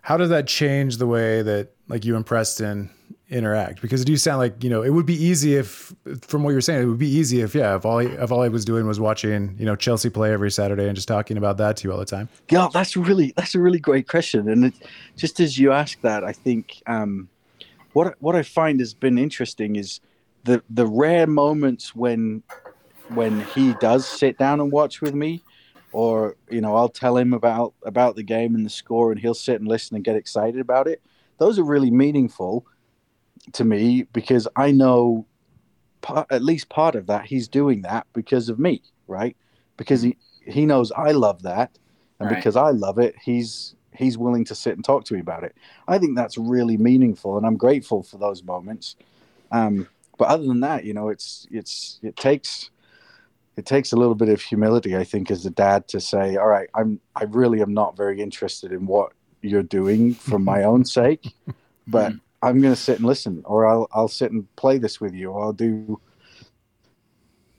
[0.03, 2.91] How does that change the way that like you and Preston
[3.29, 3.81] interact?
[3.81, 6.61] Because it do sound like you know it would be easy if, from what you're
[6.61, 8.87] saying, it would be easy if yeah, if all he, if all I was doing
[8.87, 11.93] was watching you know Chelsea play every Saturday and just talking about that to you
[11.93, 12.29] all the time.
[12.51, 14.75] Yeah, that's really that's a really great question, and it,
[15.17, 17.29] just as you ask that, I think um,
[17.93, 20.01] what what I find has been interesting is
[20.45, 22.43] the the rare moments when
[23.09, 25.43] when he does sit down and watch with me,
[25.95, 29.33] or you know I'll tell him about about the game and the score, and he'll
[29.33, 31.01] sit and listen and get excited about it.
[31.39, 32.67] Those are really meaningful
[33.53, 35.27] to me because I know
[36.03, 39.37] part, at least part of that he's doing that because of me, right?
[39.77, 41.79] Because he he knows I love that
[42.19, 42.37] and Right.
[42.37, 45.55] because I love it, he's he's willing to sit and talk to me about it.
[45.87, 48.97] I think that's really meaningful, and I'm grateful for those moments.
[49.53, 49.87] Um,
[50.19, 52.71] but other than that, you know, it's it's it takes
[53.57, 56.49] it takes a little bit of humility, I think, as a dad to say, "All
[56.49, 60.85] right, I'm I really am not very interested in what you're doing for my own
[60.85, 61.35] sake,
[61.87, 65.15] but I'm going to sit and listen, or I'll I'll sit and play this with
[65.15, 66.01] you, or I'll do."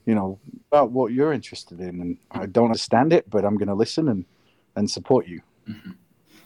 [0.06, 0.40] You know
[0.72, 4.08] about what you're interested in, and I don't understand it, but I'm going to listen
[4.10, 4.26] and
[4.76, 5.42] and support you.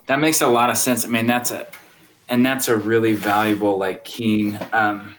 [0.05, 1.05] That makes a lot of sense.
[1.05, 1.67] I mean, that's a,
[2.29, 5.15] and that's a really valuable, like keen um,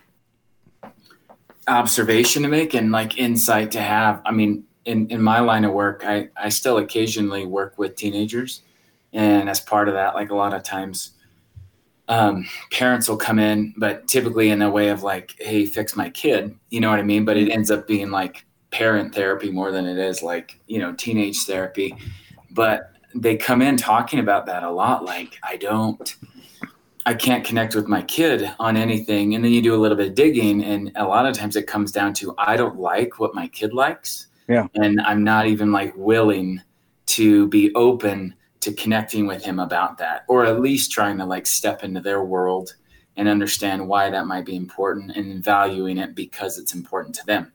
[1.68, 4.22] observation to make and like insight to have.
[4.24, 8.62] I mean, in, in my line of work, I, I still occasionally work with teenagers.
[9.12, 11.12] And as part of that, like a lot of times,
[12.08, 16.10] um, parents will come in, but typically in a way of like, "Hey, fix my
[16.10, 17.24] kid," you know what I mean?
[17.24, 20.92] But it ends up being like parent therapy more than it is like you know
[20.92, 21.96] teenage therapy.
[22.50, 25.04] But they come in talking about that a lot.
[25.04, 26.14] Like, I don't,
[27.10, 29.34] I can't connect with my kid on anything.
[29.34, 31.66] And then you do a little bit of digging, and a lot of times it
[31.66, 34.28] comes down to I don't like what my kid likes.
[34.46, 34.68] Yeah.
[34.76, 36.62] And I'm not even like willing
[37.06, 41.48] to be open to connecting with him about that, or at least trying to like
[41.48, 42.76] step into their world
[43.16, 47.50] and understand why that might be important and valuing it because it's important to them.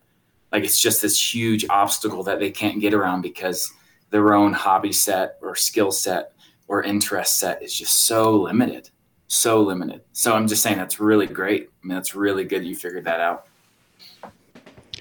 [0.52, 3.72] Like it's just this huge obstacle that they can't get around because
[4.10, 6.34] their own hobby set or skill set
[6.68, 8.90] or interest set is just so limited,
[9.28, 10.02] so limited.
[10.14, 11.70] So I'm just saying that's really great.
[11.84, 13.48] I mean, that's really good you figured that out.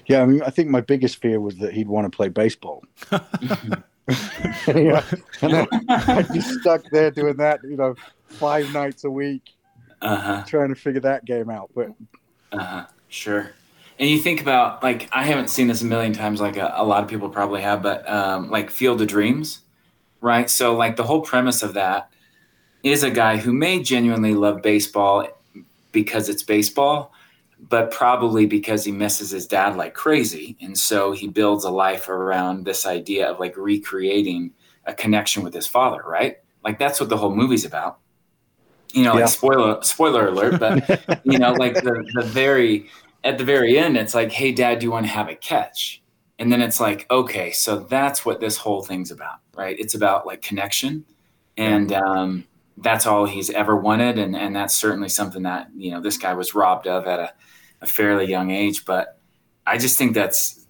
[0.07, 2.83] Yeah, I mean, I think my biggest fear was that he'd want to play baseball.
[4.67, 5.03] yeah,
[5.41, 5.67] and
[6.13, 7.95] I'd be stuck there doing that, you know,
[8.39, 9.43] five nights a week,
[10.01, 10.43] Uh huh.
[10.45, 11.71] trying to figure that game out.
[11.75, 11.89] But
[12.51, 12.85] Uh huh.
[13.07, 13.51] Sure.
[13.97, 16.83] And you think about like I haven't seen this a million times, like a, a
[16.85, 19.61] lot of people probably have, but um, like Field of Dreams,
[20.21, 20.49] right?
[20.49, 22.09] So like the whole premise of that
[22.85, 25.27] is a guy who may genuinely love baseball
[25.91, 27.11] because it's baseball,
[27.67, 32.07] but probably because he misses his dad like crazy, and so he builds a life
[32.09, 34.53] around this idea of like recreating
[34.85, 36.37] a connection with his father, right?
[36.63, 37.97] Like that's what the whole movie's about.
[38.93, 39.21] You know, Yeah.
[39.21, 42.87] like spoiler spoiler alert, but you know, like the the very
[43.23, 46.03] at the very end, it's like, hey, dad, do you want to have a catch?
[46.37, 49.75] And then it's like, okay, so that's what this whole thing's about, right?
[49.79, 51.03] It's about like connection.
[51.57, 52.43] And um,
[52.77, 54.17] that's all he's ever wanted.
[54.17, 57.33] And, and that's certainly something that, you know, this guy was robbed of at a,
[57.81, 58.85] a fairly young age.
[58.85, 59.19] But
[59.65, 60.65] I just think that's,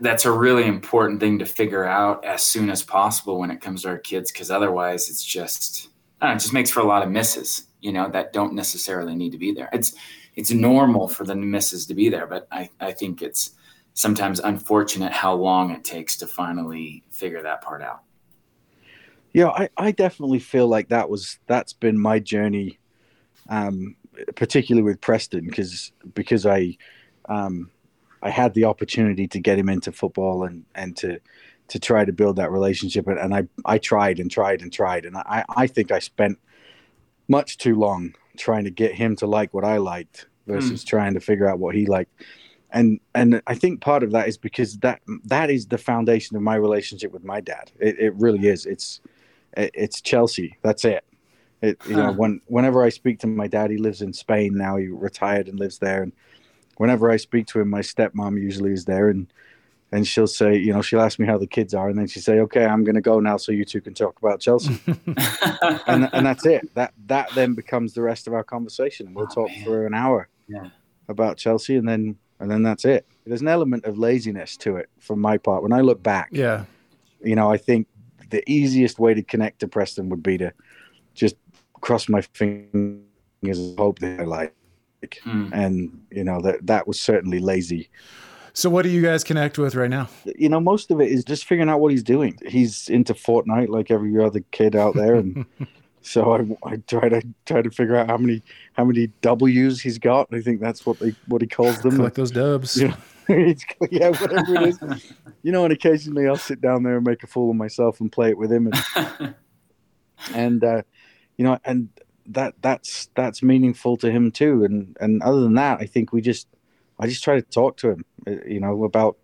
[0.00, 3.82] that's a really important thing to figure out as soon as possible when it comes
[3.82, 4.30] to our kids.
[4.30, 5.88] Cause otherwise it's just,
[6.20, 8.54] I don't know, it just makes for a lot of misses, you know, that don't
[8.54, 9.68] necessarily need to be there.
[9.72, 9.94] It's,
[10.36, 13.50] it's normal for the misses to be there, but I, I think it's
[13.94, 18.02] sometimes unfortunate how long it takes to finally figure that part out.
[19.32, 22.78] Yeah, I, I definitely feel like that was that's been my journey,
[23.48, 23.96] um,
[24.34, 26.76] particularly with Preston, because because I
[27.28, 27.70] um,
[28.22, 31.18] I had the opportunity to get him into football and and to
[31.68, 35.06] to try to build that relationship, and, and I I tried and tried and tried,
[35.06, 36.38] and I I think I spent
[37.28, 41.20] much too long trying to get him to like what I liked versus trying to
[41.20, 42.10] figure out what he liked.
[42.70, 46.42] And and I think part of that is because that that is the foundation of
[46.42, 47.70] my relationship with my dad.
[47.78, 48.66] It, it really is.
[48.66, 49.21] It's it-
[49.56, 50.56] it's Chelsea.
[50.62, 51.04] That's it.
[51.60, 54.76] It you know when whenever I speak to my dad, he lives in Spain now.
[54.76, 56.02] He retired and lives there.
[56.02, 56.12] And
[56.76, 59.26] whenever I speak to him, my stepmom usually is there, and
[59.92, 62.18] and she'll say, you know, she'll ask me how the kids are, and then she
[62.18, 64.80] say, okay, I'm going to go now, so you two can talk about Chelsea,
[65.86, 66.74] and and that's it.
[66.74, 69.64] That that then becomes the rest of our conversation, and we'll Oh, talk man.
[69.64, 70.68] for an hour Yeah.
[71.08, 73.06] about Chelsea, and then and then that's it.
[73.24, 75.62] There's an element of laziness to it from my part.
[75.62, 76.64] When I look back, Yeah.
[77.22, 77.86] you know, I think
[78.32, 80.52] the easiest way to connect to Preston would be to
[81.14, 81.36] just
[81.80, 83.02] cross my fingers
[83.42, 84.54] and hope that I like.
[85.22, 85.48] Hmm.
[85.52, 87.90] And you know that that was certainly lazy.
[88.54, 90.08] So what do you guys connect with right now?
[90.36, 92.38] You know, most of it is just figuring out what he's doing.
[92.46, 95.44] He's into Fortnite like every other kid out there, and
[96.02, 98.42] so I, I try to try to figure out how many
[98.74, 100.28] how many W's he's got.
[100.32, 101.96] I think that's what they what he calls them.
[101.96, 102.80] Collect those dubs.
[102.80, 102.88] Yeah.
[102.88, 103.11] It's-
[103.90, 104.78] yeah, whatever it is.
[105.44, 108.12] You know, and occasionally I'll sit down there and make a fool of myself and
[108.12, 109.34] play it with him, and
[110.34, 110.82] and uh,
[111.36, 111.88] you know, and
[112.26, 114.62] that that's that's meaningful to him too.
[114.62, 116.46] And and other than that, I think we just
[117.00, 119.16] I just try to talk to him, uh, you know, about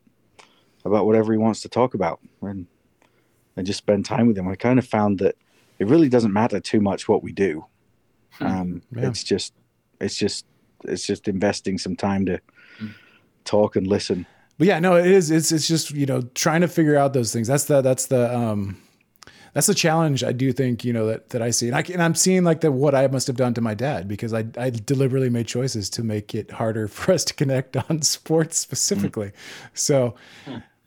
[0.84, 2.66] about whatever he wants to talk about, and
[3.56, 4.48] and just spend time with him.
[4.48, 5.36] I kind of found that
[5.78, 7.64] it really doesn't matter too much what we do.
[8.40, 9.08] Um, Yeah.
[9.08, 9.54] It's just
[10.00, 10.46] it's just
[10.84, 12.40] it's just investing some time to
[13.48, 14.26] talk and listen.
[14.58, 15.30] But yeah, no, it is.
[15.30, 17.48] It's it's just you know trying to figure out those things.
[17.48, 18.76] That's the that's the um
[19.54, 22.02] that's the challenge I do think you know that that I see, and I and
[22.02, 24.70] I'm seeing like the what I must have done to my dad because I I
[24.70, 29.32] deliberately made choices to make it harder for us to connect on sports specifically.
[29.74, 30.14] So.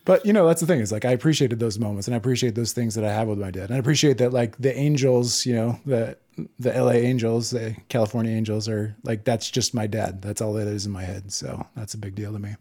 [0.03, 2.55] But you know that's the thing is like I appreciated those moments and I appreciate
[2.55, 5.45] those things that I have with my dad and I appreciate that like the Angels
[5.45, 6.18] you know the
[6.60, 10.68] the LA Angels the California Angels are like that's just my dad that's all that
[10.68, 12.56] is in my head so that's a big deal to me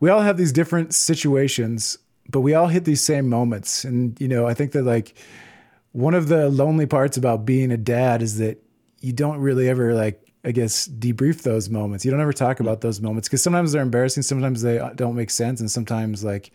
[0.00, 1.98] we all have these different situations,
[2.28, 3.84] but we all hit these same moments.
[3.84, 5.14] And, you know, I think that like
[5.92, 8.62] one of the lonely parts about being a dad is that
[9.00, 12.04] you don't really ever like, I guess, debrief those moments.
[12.04, 15.30] You don't ever talk about those moments because sometimes they're embarrassing, sometimes they don't make
[15.30, 16.50] sense, and sometimes like,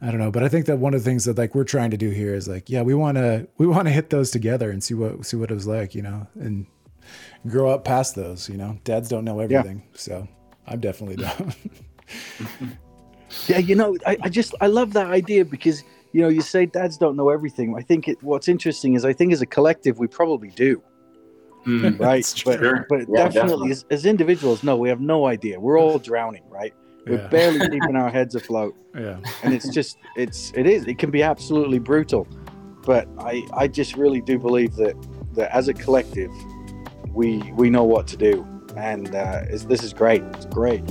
[0.00, 0.30] I don't know.
[0.30, 2.34] But I think that one of the things that like we're trying to do here
[2.34, 5.24] is like, yeah, we want to we want to hit those together and see what
[5.26, 6.66] see what it was like, you know, and
[7.48, 8.48] grow up past those.
[8.48, 10.28] You know, dads don't know everything, so
[10.66, 11.52] I'm definitely down.
[13.48, 16.66] Yeah, you know, I, I just I love that idea because you know you say
[16.66, 17.74] dads don't know everything.
[17.76, 20.82] I think it, what's interesting is I think as a collective we probably do,
[21.66, 21.98] Mm.
[21.98, 22.24] right?
[22.44, 22.86] but Sure.
[22.88, 23.70] but Yeah, definitely, definitely.
[23.70, 25.58] As, as individuals, no, we have no idea.
[25.58, 26.74] We're all drowning, right?
[27.06, 27.28] We're Yeah.
[27.28, 31.22] barely keeping our heads afloat, yeah, and it's just it's it is it can be
[31.22, 32.26] absolutely brutal.
[32.84, 34.94] But I I just really do believe that
[35.34, 36.30] that as a collective,
[37.12, 38.46] we we know what to do,
[38.76, 40.22] and uh, it's, this is great.
[40.34, 40.82] It's great.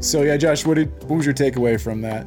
[0.00, 2.26] So yeah, Josh, what did what was your takeaway from that?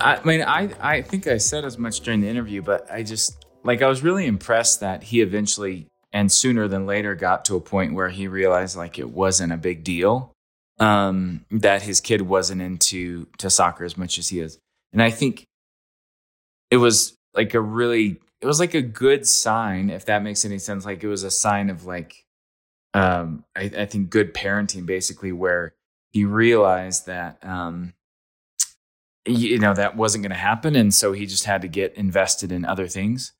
[0.00, 3.44] I mean, I, I think I said as much during the interview, but I just
[3.62, 7.60] like I was really impressed that he eventually and sooner than later got to a
[7.60, 10.32] point where he realized like it wasn't a big deal,
[10.78, 14.58] um, that his kid wasn't into to soccer as much as he is,
[14.92, 15.44] and I think
[16.70, 20.58] it was like a really it was like a good sign if that makes any
[20.58, 20.84] sense.
[20.84, 22.24] Like it was a sign of like
[22.94, 25.74] um, I, I think good parenting basically where
[26.12, 27.92] he realized that um,
[29.26, 32.50] you know that wasn't going to happen and so he just had to get invested
[32.50, 33.32] in other things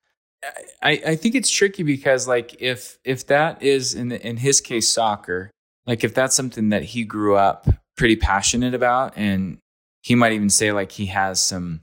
[0.82, 4.60] I, I think it's tricky because like if if that is in the, in his
[4.60, 5.50] case soccer
[5.86, 9.58] like if that's something that he grew up pretty passionate about and
[10.00, 11.82] he might even say like he has some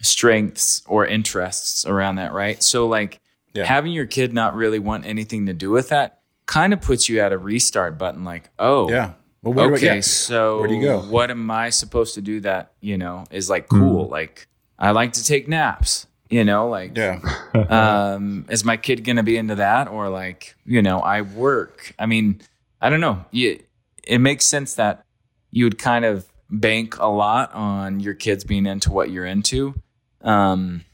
[0.00, 3.20] strengths or interests around that right so like
[3.52, 3.64] Yeah.
[3.64, 7.20] having your kid not really want anything to do with that kind of puts you
[7.20, 9.12] at a restart button like oh Yeah.
[9.42, 11.00] Well, I- okay, so Where do you go?
[11.00, 13.78] What am I supposed to do that you know is like hmm.
[13.78, 14.08] cool?
[14.08, 14.48] Like
[14.78, 16.06] I like to take naps.
[16.30, 17.18] You know, like Yeah.
[18.14, 21.92] um, is my kid gonna be into that or like you know I work?
[21.98, 22.40] I mean,
[22.80, 23.24] I don't know.
[23.32, 23.60] You,
[24.04, 25.04] it makes sense that
[25.50, 29.74] you would kind of bank a lot on your kids being into what you're into,
[30.22, 30.84] um,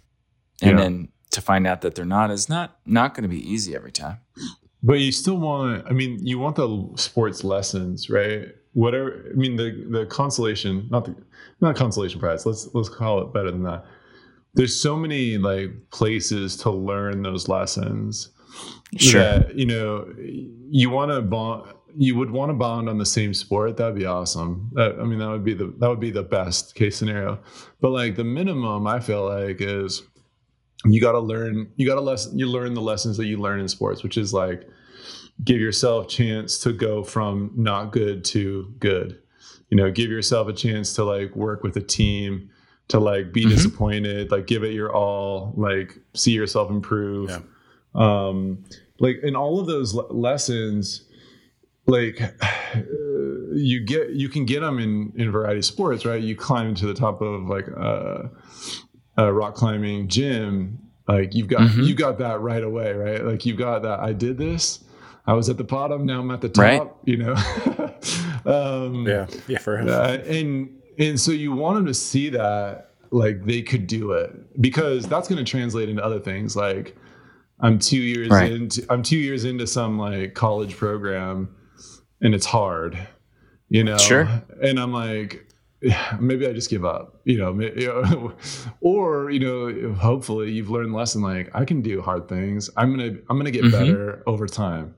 [0.62, 0.76] and Yeah.
[0.84, 3.92] then to find out that they're not is not not going to be easy every
[3.92, 4.18] time.
[4.82, 8.48] But you still want, I mean, you want the sports lessons, right?
[8.72, 9.26] Whatever.
[9.30, 11.14] I mean, the the consolation, not the
[11.60, 12.46] not consolation prize.
[12.46, 13.84] Let's let's call it better than that.
[14.56, 18.30] There's so many like places to learn those lessons.
[18.96, 19.20] Sure.
[19.20, 21.72] That, you know, you want to bond.
[21.98, 23.78] You would want to bond on the same sport.
[23.78, 24.70] That'd be awesome.
[24.74, 27.38] That, I mean, that would be the that would be the best case scenario.
[27.80, 30.02] But like the minimum, I feel like is
[30.84, 33.60] you got to learn you got to lesson you learn the lessons that you learn
[33.60, 34.68] in sports which is like
[35.44, 39.18] give yourself chance to go from not good to good
[39.70, 42.50] you know give yourself a chance to like work with a team
[42.88, 43.50] to like be Mhm.
[43.50, 47.40] disappointed like give it your all like see yourself improve Yeah.
[47.94, 48.64] um
[49.00, 51.04] like in all of those le- lessons
[51.86, 52.20] like
[53.54, 56.86] you get you can get them in in variety of sports right you climb to
[56.86, 58.30] the top of like a,
[59.16, 60.78] a rock climbing gym
[61.08, 61.86] like you've got Mhm.
[61.86, 64.84] you got that right away right like you got that i did this
[65.26, 66.82] i was at the bottom now i'm at the top Right.
[67.04, 67.34] you know
[68.46, 69.26] um Yeah.
[69.48, 69.58] Yeah.
[69.58, 69.88] For him.
[69.88, 74.60] uh, and and so you want them to see that like they could do it
[74.60, 76.96] because that's going to translate into other things like
[77.60, 78.52] i'm two years Right.
[78.52, 81.54] into i'm two years into some like college program
[82.20, 82.98] and it's hard
[83.68, 84.28] you know Sure.
[84.62, 85.42] and i'm like
[86.20, 88.32] maybe i just give up you know, you know,
[88.80, 93.14] or you know hopefully you've learned lesson like i can do hard things i'm gonna
[93.30, 93.72] i'm gonna get Mhm.
[93.72, 94.94] better over time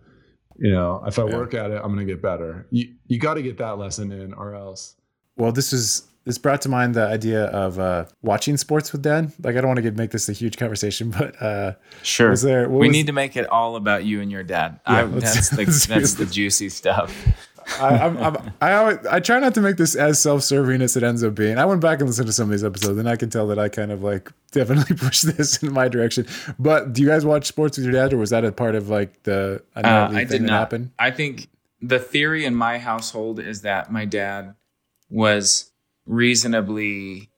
[0.58, 1.36] you know if i Yeah.
[1.36, 4.32] work at it i'm gonna get better you you got to get that lesson in
[4.32, 4.94] or else
[5.38, 9.32] Well, this is this brought to mind the idea of uh, watching sports with dad.
[9.42, 11.72] Like, I don't want to get, make this a huge conversation, but uh,
[12.02, 12.28] Sure.
[12.30, 14.78] Was there- we was- need to make it all about you and your dad.
[14.86, 17.16] Yeah, I, that's the that's the juicy stuff.
[17.80, 21.02] I, I'm, I'm, I always, I try not to make this as self-serving as it
[21.02, 21.58] ends up being.
[21.58, 23.58] I went back and listened to some of these episodes, and I can tell that
[23.58, 26.26] I kind of like definitely pushed this in my direction.
[26.58, 28.88] But do you guys watch sports with your dad, or was that a part of
[28.88, 30.58] like the Uh, I thing did that not.
[30.60, 30.90] happened?
[30.98, 31.48] I think
[31.82, 34.54] the theory in my household is that my dad
[35.10, 35.70] was
[36.06, 37.30] reasonably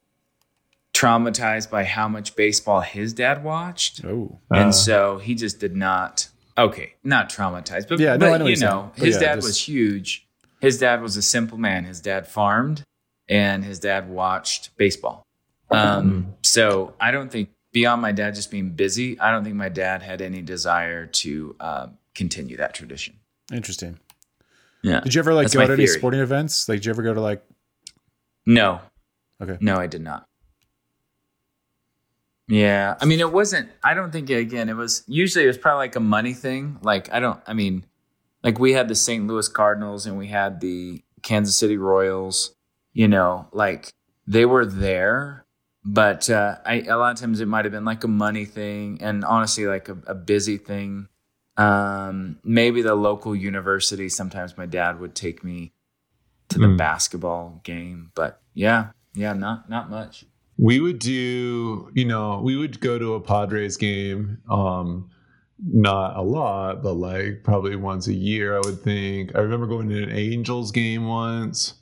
[0.93, 5.75] traumatized by how much baseball his dad watched, Oh, Uh, and so he just did
[5.77, 6.29] not.
[6.59, 9.35] Okay, not traumatized, but Yeah, no, but I know you know, But his yeah, dad
[9.37, 10.27] just- was huge.
[10.61, 11.85] His dad was a simple man.
[11.85, 12.85] His dad farmed,
[13.29, 15.23] and his dad watched baseball.
[15.71, 19.69] Um, so I don't think beyond my dad just being busy, I don't think my
[19.71, 23.15] dad had any desire to um, continue that tradition.
[23.53, 23.99] interesting.
[24.83, 25.01] Yeah.
[25.01, 26.69] Did you ever like That's go my to any sporting events?
[26.69, 27.43] Like, did you ever go to like?
[28.47, 28.81] No.
[29.43, 29.57] Okay.
[29.61, 30.27] No, I did not.
[32.49, 32.97] Yeah.
[33.01, 35.97] I mean, it wasn't, I don't think, again, it was usually it was probably like
[35.97, 36.79] a money thing.
[36.83, 37.85] Like, I don't, I mean,
[38.43, 39.27] like we had the St.
[39.27, 42.55] Louis Cardinals and we had the Kansas City Royals,
[42.93, 43.93] you know, like
[44.27, 45.45] they were there.
[45.85, 48.99] but uh, I, a lot of times it might have been like a money thing,
[49.01, 51.09] and honestly, like a, a busy thing.
[51.57, 54.09] Um, maybe the local university.
[54.09, 55.73] Sometimes my dad would take me
[56.51, 56.77] to the Mm.
[56.79, 60.25] basketball game, but yeah, yeah, not not much.
[60.59, 64.39] We would do, you know, we would go to a Padres game.
[64.51, 65.09] Um,
[65.63, 69.35] not a lot, but like probably once a year, I would think.
[69.35, 71.75] I remember going to an Angels game once.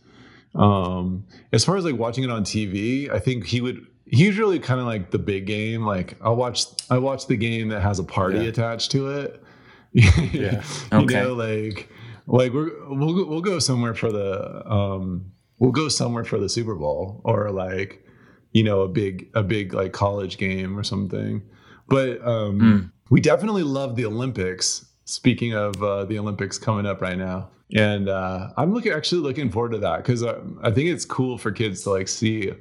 [0.54, 3.86] Um, as far as like watching it on TV, I think he would.
[4.06, 5.82] He's really kind of like the big game.
[5.84, 8.44] Like I watch, I watch the game that has a party Yeah.
[8.48, 9.42] attached to it.
[9.94, 10.62] Yeah.
[10.92, 11.14] you Okay.
[11.22, 11.88] know, like
[12.28, 16.48] like we're, we'll go- we'll go somewhere for the um we'll go somewhere for the
[16.48, 18.04] Super Bowl or like
[18.52, 21.42] you know a big a big like college game or something.
[21.88, 22.92] But um Mm.
[23.10, 24.84] we definitely love the Olympics.
[25.04, 29.48] Speaking of uh, the Olympics coming up right now, and uh, I'm looking actually looking
[29.48, 32.52] forward to that because I, I think it's cool for kids to like see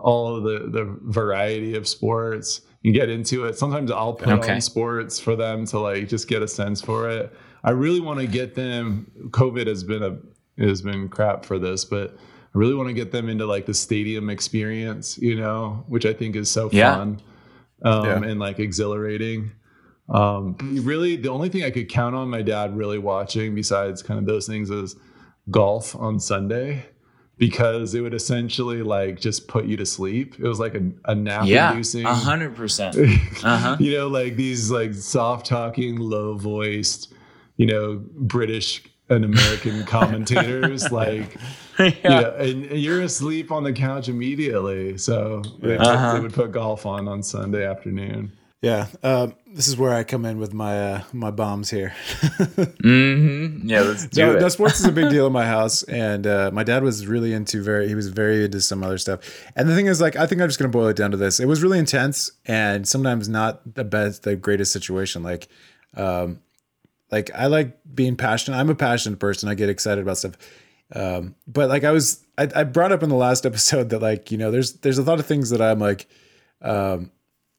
[0.00, 3.56] all of the the variety of sports and get into it.
[3.56, 4.54] Sometimes I'll put Okay.
[4.54, 7.32] on sports for them to like just get a sense for it.
[7.64, 9.10] I really want to get them.
[9.30, 10.18] COVID has been a
[10.62, 13.74] has been crap for this, but I really want to get them into like the
[13.74, 16.94] stadium experience, you know, which I think is so Yeah.
[16.96, 17.20] fun
[17.82, 18.22] um, Yeah.
[18.30, 19.52] and like exhilarating.
[20.08, 24.18] Um, really, the only thing I could count on my dad really watching besides kind
[24.18, 24.96] of those things is
[25.50, 26.86] golf on Sunday
[27.36, 30.34] because it would essentially like just put you to sleep.
[30.40, 32.06] It was like a, a nap Yeah, inducing.
[32.06, 32.96] a hundred percent.
[33.44, 33.76] Uh-huh.
[33.78, 37.12] you know, like these like soft talking, low voiced,
[37.58, 41.36] you know, British and American commentators, like
[41.78, 41.90] yeah.
[42.02, 44.96] yeah, and, and you're asleep on the couch immediately.
[44.98, 46.14] So they, Uh-huh.
[46.14, 48.32] they would put golf on on Sunday afternoon.
[48.60, 51.94] Yeah, um, this is where I come in with my uh, my bombs here.
[52.82, 53.68] Mm-hmm.
[53.68, 54.40] Yeah, let's do no, it.
[54.40, 57.32] no, sports is a big deal in my house, and uh, my dad was really
[57.32, 57.88] into very.
[57.88, 59.20] He was very into some other stuff.
[59.56, 61.40] And the thing is, like, I think I'm just gonna boil it down to this:
[61.40, 65.22] it was really intense, and sometimes not the best, the greatest situation.
[65.22, 65.48] Like,
[65.96, 66.40] um,
[67.10, 68.56] like I like being passionate.
[68.56, 69.48] I'm a passionate person.
[69.48, 70.36] I get excited about stuff.
[70.94, 74.30] Um, but like I was, I, I brought up in the last episode that like
[74.30, 76.08] you know, there's there's a lot of things that I'm like,
[76.62, 77.10] um,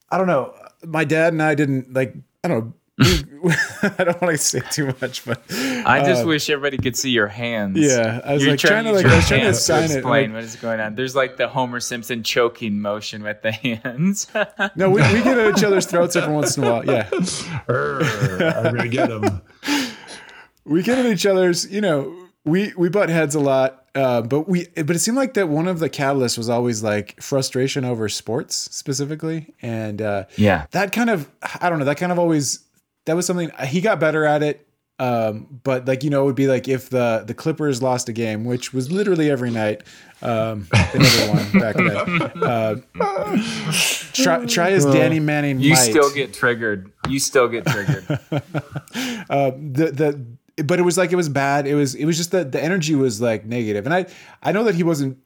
[0.09, 0.53] I don't know.
[0.85, 2.15] My dad and I didn't like.
[2.43, 2.73] I don't know.
[3.01, 7.11] I don't want to say too much, but I just uh, wish everybody could see
[7.11, 7.79] your hands.
[7.79, 9.91] Yeah, I was You're like trying to like I was trying to hands assign it.
[9.97, 10.95] explain like- what is going on.
[10.95, 13.51] There's like the Homer Simpson choking motion with the
[13.83, 14.27] hands.
[14.75, 16.85] no, we, we get at each other's throats every once in a while.
[16.85, 17.09] Yeah,
[17.69, 18.01] Err,
[18.57, 19.41] I'm gonna get them.
[20.65, 21.71] we get at each other's.
[21.71, 25.35] You know, we we butt heads a lot, uh, but we but it seemed like
[25.35, 30.65] that one of the catalysts was always like frustration over sports specifically, and uh, yeah.
[30.71, 31.29] that kind of
[31.61, 31.85] I don't know.
[31.85, 32.59] That kind of always
[33.09, 34.65] that was something he got better at it.
[34.99, 38.13] Um, but like you know, it would be like if the the Clippers lost a
[38.13, 39.83] game, which was literally every night.
[40.21, 42.43] Um, they never won back then.
[42.43, 42.75] Uh,
[44.13, 45.61] try try as Danny Manning.
[45.61, 45.77] You might.
[45.77, 46.91] still get triggered.
[47.07, 48.05] You still get triggered.
[49.29, 51.65] uh, the the but it was like it was bad.
[51.65, 54.05] It was it was just that the energy was like negative, and I
[54.43, 55.17] I know that he wasn't.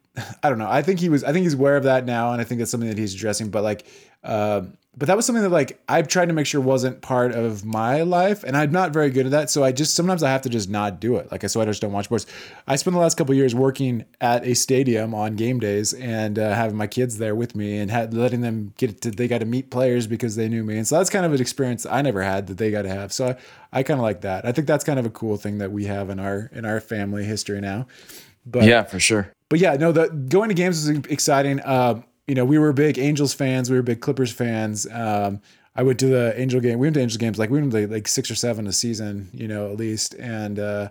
[0.43, 0.69] I don't know.
[0.69, 1.23] I think he was.
[1.23, 3.49] I think he's aware of that now, and I think that's something that he's addressing.
[3.49, 3.88] But like,
[4.23, 7.65] um, but that was something that like I've tried to make sure wasn't part of
[7.65, 9.49] my life, and I'm not very good at that.
[9.49, 11.31] So I just sometimes I have to just not do it.
[11.31, 12.27] Like I so I just don't watch sports.
[12.67, 16.37] I spent the last couple of years working at a stadium on game days and
[16.37, 19.39] uh, having my kids there with me and had, letting them get to they got
[19.39, 22.03] to meet players because they knew me, and so that's kind of an experience I
[22.03, 23.11] never had that they got to have.
[23.11, 24.45] So I, I kind of like that.
[24.45, 26.79] I think that's kind of a cool thing that we have in our in our
[26.79, 27.87] family history now.
[28.45, 29.31] But yeah, for sure.
[29.49, 31.65] but yeah, no, the going to games is exciting.
[31.65, 34.88] Um, you know, we were big Angels fans, we were big Clippers fans.
[34.91, 35.41] Um,
[35.76, 36.80] I went to the Angel game.
[36.80, 39.30] We went to Angel games like we went to like six or seven a season,
[39.34, 40.13] you know, at least.
[40.15, 40.89] And uh,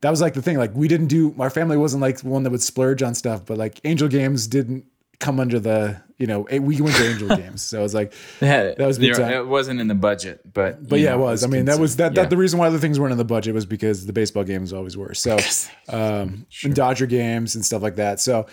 [0.00, 0.56] that was like the thing.
[0.56, 1.34] Like we didn't do.
[1.38, 4.84] Our family wasn't like one that would splurge on stuff, but like Angel games didn't
[5.18, 6.00] come under the.
[6.18, 8.14] You know, we went to Angel games, so it was like
[8.78, 9.32] That was big time.
[9.32, 11.44] It wasn't in the budget, but but yeah, know, it was.
[11.44, 12.22] I mean, that was that, yeah.
[12.22, 12.30] that.
[12.30, 14.96] The reason why the things weren't in the budget was because the baseball games always
[14.96, 15.14] were.
[15.14, 15.36] So,
[15.88, 18.20] um, and Dodger games and stuff like that.
[18.20, 18.46] So,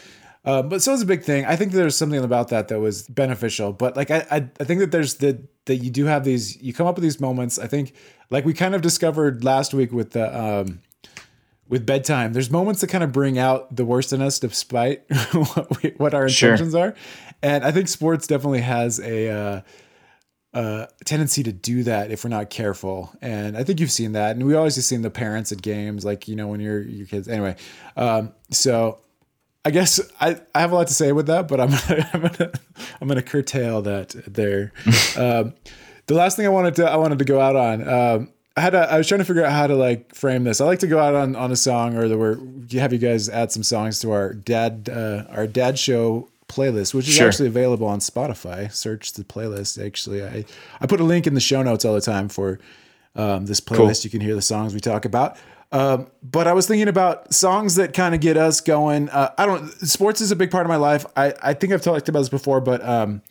[0.45, 1.45] uh, but so it's a big thing.
[1.45, 3.73] I think there's something about that that was beneficial.
[3.73, 6.61] But like, I, I, I think that there's the that you do have these.
[6.61, 7.59] You come up with these moments.
[7.59, 7.93] I think,
[8.29, 10.37] like we kind of discovered last week with the.
[10.39, 10.79] Um,
[11.67, 15.83] with bedtime, there's moments that kind of bring out the worst in us, despite what,
[15.83, 16.49] we, what our Sure.
[16.53, 16.95] intentions are.
[17.43, 19.61] And I think sports definitely has a uh,
[20.51, 23.11] uh, tendency to do that if we're not careful.
[23.21, 24.35] And I think you've seen that.
[24.35, 27.05] And we always have seen the parents at games, like, you know, when you're your
[27.05, 27.27] kids.
[27.27, 27.55] Anyway,
[27.95, 28.97] um, so
[29.65, 32.21] I guess I, I have a lot to say with that, but I'm gonna, I'm
[32.21, 32.51] gonna,
[33.01, 34.71] I'm gonna curtail that there.
[35.17, 35.53] um,
[36.07, 38.73] the last thing I wanted to, I wanted to go out on, um, I had
[38.73, 40.59] a, I was trying to figure out how to like frame this.
[40.59, 42.37] I like to go out on, on a song or the, where
[42.81, 47.07] have you guys add some songs to our dad, uh, our dad show playlist, which
[47.07, 47.27] is Sure.
[47.27, 48.71] actually available on Spotify.
[48.71, 49.83] Search the playlist.
[49.83, 50.45] Actually, I
[50.81, 52.59] I put a link in the show notes all the time for
[53.15, 54.03] um, this playlist.
[54.03, 55.37] You can hear the songs we talk about.
[55.71, 59.09] Um, but I was thinking about songs that kind of get us going.
[59.09, 59.69] Uh, I don't.
[59.69, 61.05] Sports is a big part of my life.
[61.15, 63.21] I I think I've talked about this before, but um,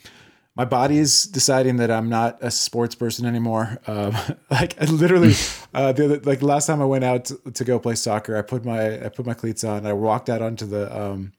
[0.54, 3.78] my body is deciding that I'm not a sports person anymore.
[3.86, 4.16] Um,
[4.50, 5.34] like I literally,
[5.74, 8.42] uh, the other, like last time I went out to, to go play soccer, I
[8.42, 9.84] put my I put my cleats on.
[9.84, 11.32] I walked out onto the um,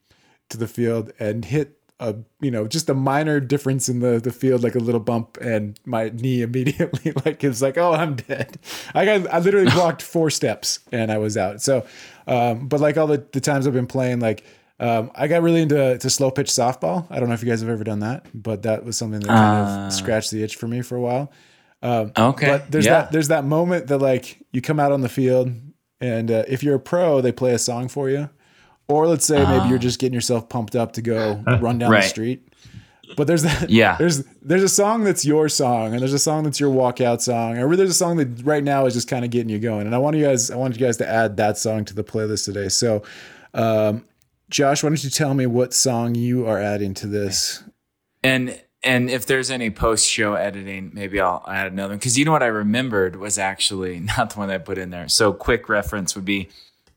[0.50, 4.32] to the field and hit a you know just a minor difference in the the
[4.32, 8.58] field, like a little bump, and my knee immediately like was like oh I'm dead.
[8.94, 11.62] I got I literally walked four steps and I was out.
[11.62, 11.86] So,
[12.26, 14.44] um, but like all the the times I've been playing, like.
[14.82, 17.06] Um, I got really into to slow pitch softball.
[17.10, 19.26] I don't know if you guys have ever done that, but that was something that
[19.28, 19.86] kind Uh.
[19.88, 21.30] of scratched the itch for me for a while.
[22.16, 22.46] Okay.
[22.46, 23.02] But there's yeah.
[23.02, 25.52] that there's that moment that like you come out on the field,
[26.00, 28.30] and uh, if you're a pro, they play a song for you,
[28.90, 32.02] or let's say maybe you're just getting yourself pumped up to go run down the
[32.02, 32.46] street.
[33.16, 33.96] But there's that Yeah.
[33.98, 37.58] there's there's a song that's your song, and there's a song that's your walkout song,
[37.58, 39.86] or there's a song that right now is just kind of getting you going.
[39.86, 42.04] And I want you guys I want you guys to add that song to the
[42.04, 42.68] playlist today.
[42.68, 43.02] So,
[43.54, 44.04] um,
[44.48, 47.64] Josh, why don't you tell me what song you are adding to this?
[48.22, 52.24] And and if there's any post show editing, maybe I'll add another one because you
[52.24, 55.08] know what I remembered was actually not the one I put in there.
[55.08, 56.48] So quick reference would be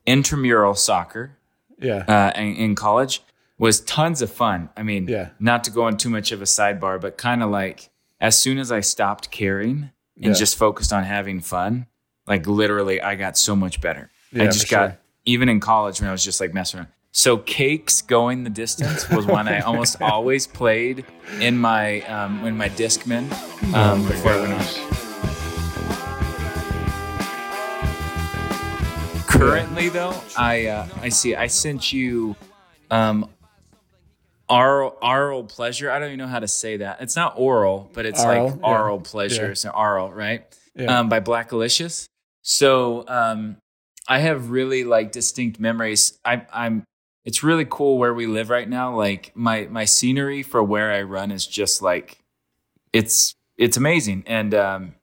[0.06, 1.38] intramural soccer
[1.84, 3.22] Yeah, uh, in, in college
[3.58, 4.70] was tons of fun.
[4.76, 5.30] I mean, Yeah.
[5.40, 8.58] not to go on too much of a sidebar, but kind of like as soon
[8.58, 10.34] as I stopped caring and Yeah.
[10.34, 11.86] just focused on having fun,
[12.28, 14.10] like literally, I got so much better.
[14.32, 15.00] Yeah, I just got sure.
[15.26, 16.90] even in college when I was just like messing around.
[17.12, 21.06] So Cake's going the distance was one I almost always played
[21.40, 23.28] in my um, in my Discman
[23.74, 25.03] Oh um, before I went on.
[29.34, 31.36] Currently, though, I uh, I see.
[31.36, 32.36] I sent you
[32.92, 33.30] um,
[34.50, 35.92] oral oral pleasure.
[35.92, 37.02] I don't even know how to say that.
[37.02, 38.68] It's not oral, but it's Aural, like yeah.
[38.68, 39.46] oral pleasure.
[39.46, 39.52] Yeah.
[39.52, 40.46] It's an oral, right?
[40.76, 41.00] Yeah.
[41.00, 42.06] Um, by Blackalicious.
[42.42, 43.58] So um,
[44.08, 46.20] I have really like distinct memories.
[46.24, 46.84] I, I'm.
[47.26, 48.96] It's really cool where we live right now.
[48.96, 52.20] Like my my scenery for where I run is just like
[52.92, 54.96] it's it's amazing and um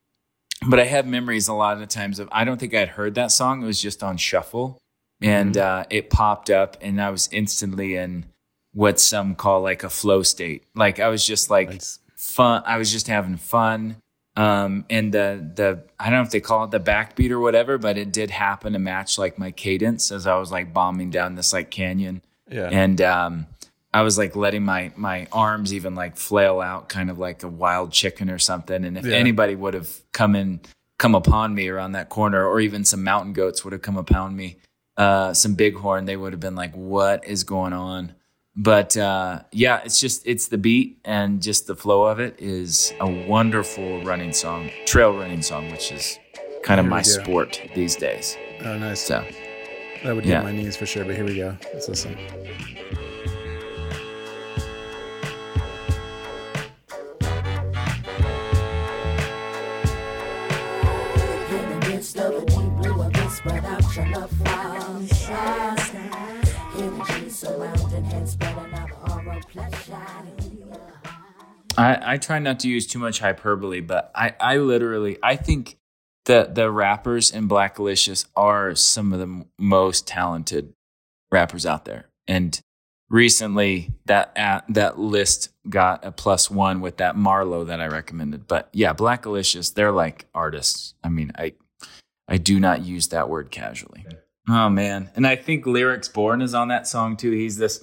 [0.68, 3.14] but i have memories a lot of the times of i don't think i'd heard
[3.14, 3.62] that song.
[3.62, 4.78] It was just on shuffle.
[5.22, 8.26] And uh it popped up and i was instantly in
[8.72, 10.64] what some call like a flow state.
[10.74, 11.98] Like i was just like Nice.
[12.16, 13.96] fun i was just having fun.
[14.36, 17.78] Um and the the i don't know if they call it the backbeat or whatever
[17.78, 21.34] but it did happen to match like my cadence as i was like bombing down
[21.34, 22.22] this like canyon.
[22.48, 23.46] Yeah, and um,
[23.92, 27.48] I was like letting my my arms even like flail out, kind of like a
[27.48, 28.84] wild chicken or something.
[28.84, 29.16] And if Yeah.
[29.16, 30.60] anybody would have come in,
[30.98, 34.36] come upon me around that corner, or even some mountain goats would have come upon
[34.36, 34.56] me,
[34.96, 38.14] uh, some bighorn, they would have been like, "What is going on?"
[38.54, 42.92] But uh, yeah, it's just it's the beat and just the flow of it is
[43.00, 46.18] a wonderful running song, trail running song, which is
[46.62, 48.36] kind of my sport these days.
[48.64, 49.00] oh nice.
[49.00, 49.24] So
[50.04, 50.36] That would Yeah.
[50.42, 51.56] get my knees for sure, but here we go.
[51.74, 52.16] Let's listen.
[63.40, 65.08] Spread out your love from.
[66.76, 69.96] Energy surrounding head, spreading out pleasure.
[71.78, 75.78] I, I try not to use too much hyperbole, but I, I literally I think
[76.26, 80.74] that the rappers in Blackalicious are some of the m- most talented
[81.32, 82.10] rappers out there.
[82.28, 82.60] And
[83.08, 88.46] recently that at, that list got a plus one with that Marlowe that I recommended.
[88.46, 90.92] But yeah, Blackalicious, they're like artists.
[91.02, 91.54] I mean, I
[92.30, 94.06] I do not use that word casually.
[94.48, 95.10] Oh man.
[95.16, 97.32] And I think Lyrics Born is on that song too.
[97.32, 97.82] He's this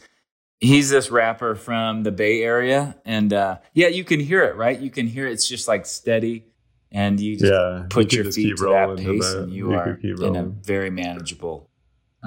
[0.60, 4.80] he's this rapper from the Bay Area, and uh, yeah, you can hear it, right?
[4.80, 5.34] You can hear it.
[5.34, 6.46] it's just like steady,
[6.92, 9.44] and you just Yeah, put you your feet to that to pace, that.
[9.44, 11.67] and you, You are in a very manageable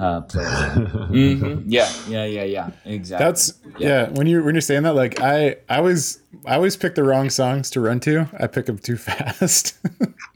[0.01, 0.47] uh, place.
[1.07, 2.69] hmm Yeah, yeah, yeah, yeah.
[2.85, 3.25] Exactly.
[3.25, 4.09] That's yeah.
[4.09, 7.29] When you when you're saying that, like I I always I always pick the wrong
[7.29, 8.27] songs to run to.
[8.39, 9.77] I pick them too fast,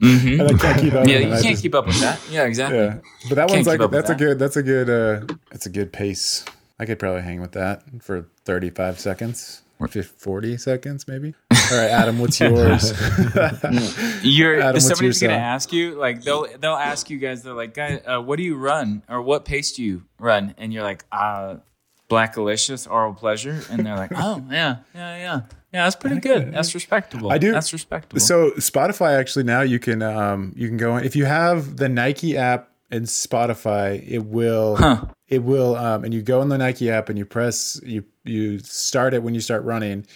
[0.00, 0.38] Mhm.
[0.40, 1.06] and I can't keep up.
[1.08, 2.20] Yeah, you can't just- keep up with that.
[2.30, 2.78] Yeah, exactly.
[2.78, 2.98] Yeah,
[3.28, 4.18] but that Can't one's like that's a that.
[4.18, 6.44] good that's a good uh that's a good pace.
[6.78, 11.34] I could probably hang with that for 35 seconds or 50, 40 seconds maybe.
[11.70, 12.92] All right, Adam, what's yours?
[14.22, 15.46] You're Adam, somebody's your gonna song?
[15.46, 18.56] ask you like they'll they'll ask you guys they're like guys uh, what do you
[18.56, 21.56] run or what pace do you run and you're like uh
[22.08, 25.40] Blackalicious Oral Pleasure and they're like oh yeah yeah yeah
[25.72, 29.78] yeah that's pretty good that's respectable I do- that's respectable So Spotify actually now you
[29.80, 34.20] can um you can go in if you have the Nike app and Spotify, it
[34.24, 35.06] will Huh.
[35.26, 38.60] it will um, and you go in the Nike app and you press you you
[38.60, 40.06] start it when you start running.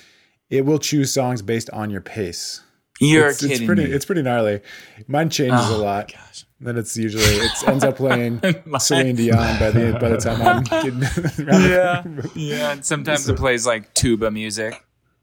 [0.51, 2.61] It will choose songs based on your pace.
[3.01, 3.91] You're it's, kidding it's pretty me.
[3.93, 4.61] it's pretty gnarly.
[5.09, 6.13] Mine changes Oh, a lot.
[6.13, 6.45] gosh.
[6.61, 10.43] Then it's usually it ends up playing Mine- Celine Dion by the by the time
[10.43, 11.01] I'm getting
[11.47, 12.05] yeah,
[12.35, 12.73] yeah.
[12.73, 14.75] And sometimes it plays like tuba music.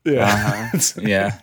[0.06, 0.24] yeah.
[0.74, 1.02] Uh-huh.
[1.02, 1.40] Yeah.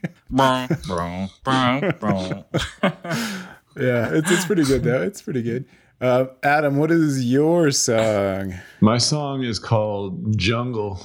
[3.76, 5.02] Yeah, it's it's pretty good though.
[5.02, 5.66] It's pretty good.
[6.00, 8.54] Uh, Adam, what is your song?
[8.80, 11.00] My song is called Jungle.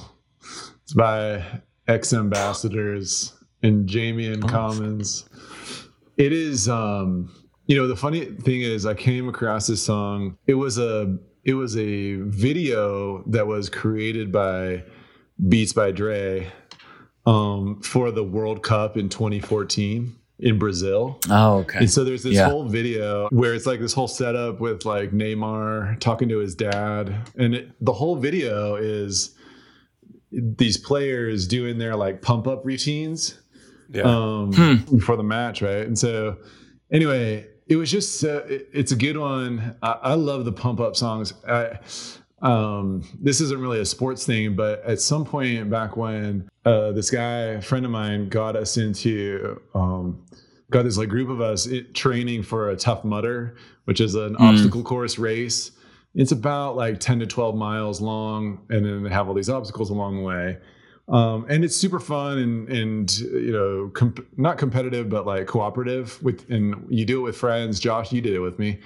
[0.82, 1.44] It's by
[1.90, 3.32] X Ambassadors
[3.64, 5.28] and Jamie N Commons.
[6.16, 7.34] It is um
[7.66, 10.36] you know the funny thing is I came across this song.
[10.46, 14.84] It was a it was a video that was created by
[15.48, 16.46] Beats by Dre
[17.26, 21.18] um for the World Cup in 2014 in Brazil.
[21.28, 21.80] Oh, okay.
[21.80, 22.48] And so there's this Yeah.
[22.48, 27.12] whole video where it's like this whole setup with like Neymar talking to his dad,
[27.36, 29.34] and it, the whole video is
[30.32, 33.38] these players doing their like pump up routines
[33.92, 34.02] Yeah.
[34.02, 34.96] um, Hmm.
[34.96, 35.86] before the match, right?
[35.86, 36.36] And so,
[36.92, 39.74] anyway, it was just so, it, it's a good one.
[39.82, 41.34] I, I love the pump up songs.
[41.48, 41.78] I,
[42.42, 47.10] um, this isn't really a sports thing, but at some point back when uh, this
[47.10, 50.24] guy, a friend of mine, got us into um,
[50.70, 54.36] got this like group of us it, training for a Tough Mudder, which is an
[54.36, 55.72] obstacle course race.
[56.14, 59.90] It's about like 10 to 12 miles long, and then they have all these obstacles
[59.90, 60.58] along the way.
[61.10, 66.22] Um, and it's super fun and and you know comp- not competitive but like cooperative
[66.22, 67.80] with and you do it with friends.
[67.80, 68.78] Josh you did it with me.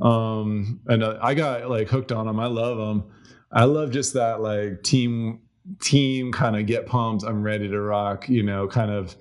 [0.00, 3.04] Um, and uh, i got like hooked on them i love them
[3.50, 5.40] i love just that like team
[5.80, 9.16] team kind of get pumped i'm ready to rock you know kind of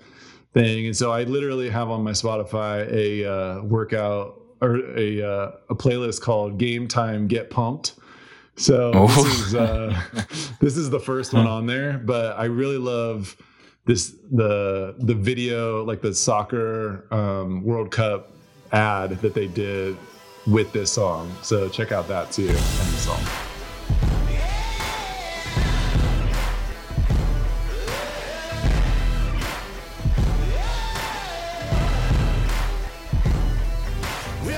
[0.53, 0.87] thing.
[0.87, 5.75] And so i literally have on my spotify a uh, workout or a uh, a
[5.75, 7.93] playlist called game time get pumped
[8.57, 9.07] so Oh.
[9.07, 10.01] this is uh,
[10.61, 13.35] this is the first one on there, but I really love
[13.85, 18.31] this the the video like the soccer um, World Cup
[18.71, 19.97] ad that they did
[20.47, 21.31] with this song.
[21.41, 23.54] So check out that too and the song.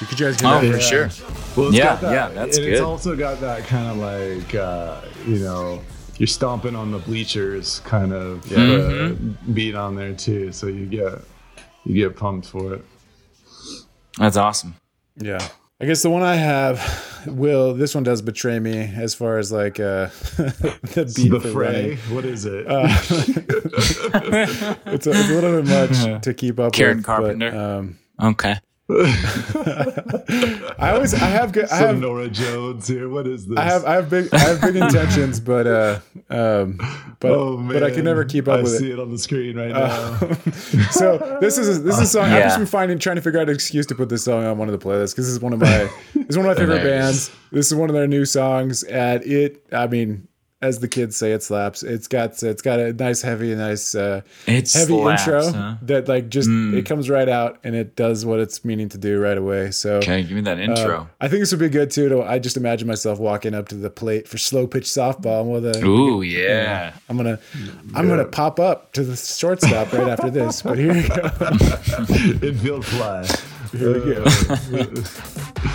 [0.00, 0.72] So could you guys hear Oh, that?
[0.72, 1.08] for sure.
[1.56, 2.72] Well, it's Yeah, that, yeah, that's and good.
[2.72, 5.82] It's also got that kind of like uh, you know
[6.16, 9.52] you're stomping on the bleachers kind of uh, Mm-hmm.
[9.52, 11.20] beat on there too, so you get
[11.84, 12.84] you get pumped for it.
[14.18, 14.74] That's awesome.
[15.16, 15.46] Yeah.
[15.82, 19.50] I guess the one I have, Will, this one does betray me as far as
[19.50, 20.06] like uh,
[20.36, 21.96] the beat the fray.
[22.10, 22.66] What is it?
[22.66, 22.86] Uh,
[24.92, 27.06] It's a, it's a little bit much to keep up Karen with.
[27.06, 27.56] but, Carpenter.
[27.56, 28.56] um, Okay.
[30.78, 33.08] I always I have good I Some Norah Jones here.
[33.08, 33.58] What is this?
[33.58, 36.78] I have I have big I have big intentions, but uh um
[37.20, 38.94] but oh but I can never keep up I with see it.
[38.94, 39.00] it.
[39.00, 40.34] on the screen right Uh, now.
[40.90, 43.48] so this is this is a song I've just been finding trying to figure out
[43.48, 45.52] an excuse to put this song on one of the playlists because this is one
[45.52, 47.28] of my it's one of my favorite Hilarious.
[47.28, 47.30] bands.
[47.52, 50.28] This is one of their new songs, and it I mean
[50.62, 51.82] as the kids say, it slaps.
[51.82, 55.74] It's got it's got a nice heavy, nice uh, It heavy slaps, intro huh?
[55.82, 56.74] that like just Mm.
[56.76, 59.70] it comes right out and it does what it's meaning to do right away.
[59.70, 61.08] So Okay, give me that uh, intro.
[61.20, 62.08] I think this would be good too.
[62.10, 65.64] To, I just imagine myself walking up to the plate for slow pitch softball with
[65.64, 65.82] a.
[65.84, 66.92] Ooh, yeah.
[67.08, 67.38] I'm gonna,
[67.94, 70.60] I'm gonna pop up to the shortstop right after this.
[70.62, 71.14] But here we go.
[72.46, 73.26] Infield fly.
[73.72, 75.70] Here we go.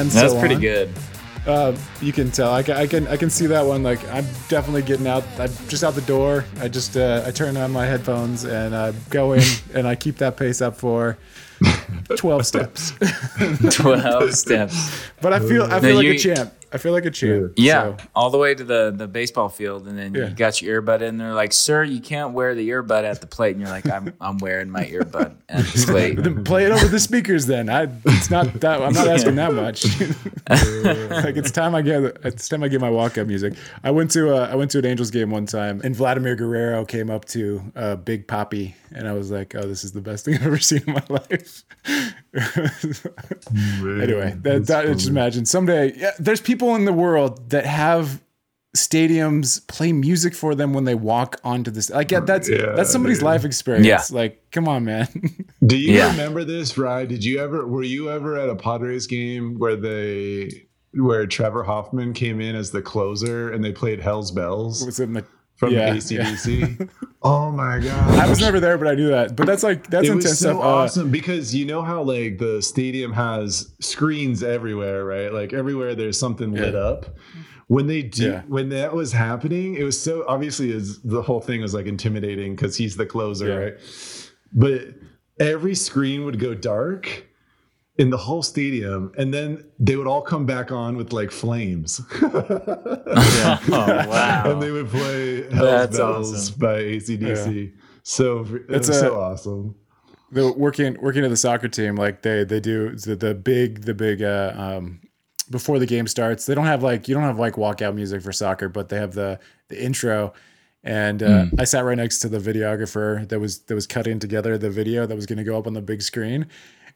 [0.00, 0.60] And so That's pretty on.
[0.60, 0.88] good.
[1.46, 2.52] Uh, you can tell.
[2.52, 3.82] I can, I can, I can see that one.
[3.82, 5.24] Like I'm definitely getting out.
[5.38, 6.44] I'm just out the door.
[6.60, 9.42] I just, uh, I turn on my headphones and I go in
[9.74, 11.16] and I keep that pace up for
[12.16, 12.92] 12 steps.
[13.70, 15.02] 12 steps.
[15.20, 16.54] But I feel I No, feel like you- a champ.
[16.72, 17.52] I feel like a champ.
[17.56, 20.28] Yeah, So, all the way to the, the baseball field, and then Yeah.
[20.28, 21.18] you got your earbud in.
[21.18, 24.12] They're like, "Sir, you can't wear the earbud at the plate," and you're like, "I'm
[24.20, 27.68] I'm wearing my earbud at the plate." then play it over the speakers then.
[27.68, 29.84] I it's not that I'm not asking that much.
[31.24, 33.54] like it's time I get it's time I get my walk up music.
[33.82, 36.84] I went to uh, I went to an Angels game one time and Vladimir Guerrero
[36.84, 40.24] came up to uh, Big Papi and I was like, oh, this is the best
[40.24, 41.64] thing I've ever seen in my life.
[43.80, 45.92] anyway, that, that just imagine someday.
[45.96, 48.22] Yeah, there's people in the world that have
[48.76, 51.90] stadiums play music for them when they walk onto this.
[51.90, 53.24] Like yeah, that's Yeah, that's somebody's dude.
[53.26, 53.86] life experience.
[53.86, 54.02] Yeah.
[54.10, 55.08] Like, come on, man.
[55.66, 56.10] Do you Yeah.
[56.12, 57.04] remember this, Rye?
[57.06, 62.12] Did you ever were you ever at a Padres game where they where Trevor Hoffman
[62.12, 65.24] came in as the closer and they played Hell's Bells Was it in the-
[65.60, 66.88] from yeah, ACDC?
[67.22, 68.18] oh my god.
[68.18, 69.36] I was never there, but I knew that.
[69.36, 70.56] But that's like that's it intense so stuff.
[70.56, 75.30] Uh, awesome because you know how like the stadium has screens everywhere, right?
[75.30, 77.14] Like everywhere there's something lit up.
[77.66, 78.42] When they do, Yeah.
[78.48, 82.56] when that was happening, it was so obviously is the whole thing was like intimidating
[82.56, 83.54] because he's the closer, Yeah.
[83.54, 83.74] right?
[84.54, 84.80] But
[85.38, 87.26] every screen would go dark
[88.00, 92.00] in the whole stadium, and then they would all come back on with like flames.
[92.22, 94.42] oh wow!
[94.52, 96.58] and they would play Hell's That's Bells awesome.
[96.58, 97.72] by ACDC.
[98.02, 99.74] So it It's was a- so awesome.
[100.32, 103.94] the working working at the soccer team, like they they do the, the big the
[103.94, 105.00] big uh, um,
[105.50, 106.46] before the game starts.
[106.46, 109.12] They don't have like you don't have like walkout music for soccer, but they have
[109.14, 110.32] the the intro.
[110.82, 114.56] And uh, I sat right next to the videographer that was that was cutting together
[114.56, 116.46] the video that was going to go up on the big screen,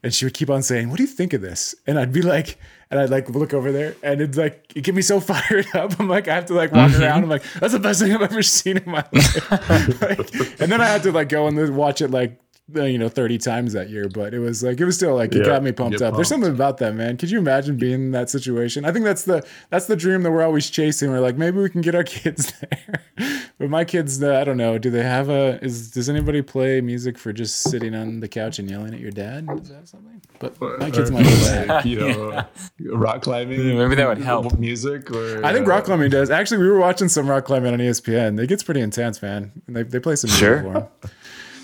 [0.05, 2.21] and she would keep on saying, "What do you think of this?" And I'd be
[2.21, 2.59] like,
[2.91, 5.99] and I'd like look over there, and it's like it get me so fired up.
[5.99, 7.03] I'm like, I have to like walk mm-hmm.
[7.03, 7.23] around.
[7.25, 10.01] I'm like, that's the best thing I've ever seen in my life.
[10.05, 12.39] Like, and then I had to like go and watch it like
[12.73, 15.41] you know 30 times that year but it was like it was still like it
[15.41, 17.93] Yeah, got me pumped get up there's something about that man could you imagine being
[18.07, 21.21] in that situation i think that's the that's the dream that we're always chasing we're
[21.21, 22.97] like maybe we can get our kids there
[23.59, 26.81] but my kids uh, i don't know do they have a is does anybody play
[26.81, 30.23] music for just sitting on the couch and yelling at your dad is that something
[30.39, 31.69] but my kids Or might do that.
[31.69, 32.45] like, you know,
[32.97, 33.79] rock climbing.
[33.79, 34.59] Maybe that would help.
[34.59, 36.29] Music or I think uh, rock climbing does.
[36.29, 38.39] Actually, we were watching some rock climbing on ESPN.
[38.43, 39.53] It gets pretty intense, man.
[39.69, 40.63] And they, they play some music Sure.
[40.63, 40.87] for 'em.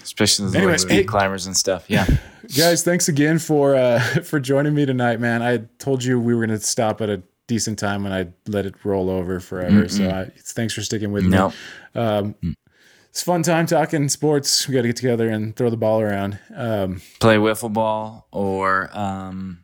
[0.02, 1.84] Especially the Anyway, like speed hey- climbers and stuff.
[1.88, 2.06] Yeah.
[2.58, 6.44] guys thanks again for uh for joining me tonight man i told you we were
[6.44, 10.30] gonna stop at a decent time and i let it roll over forever so I,
[10.36, 11.50] thanks for sticking with No.
[11.50, 11.54] me
[12.00, 12.34] um
[13.08, 16.00] it's a fun time talking sports we got to get together and throw the ball
[16.00, 19.60] around um Play wiffle ball or um,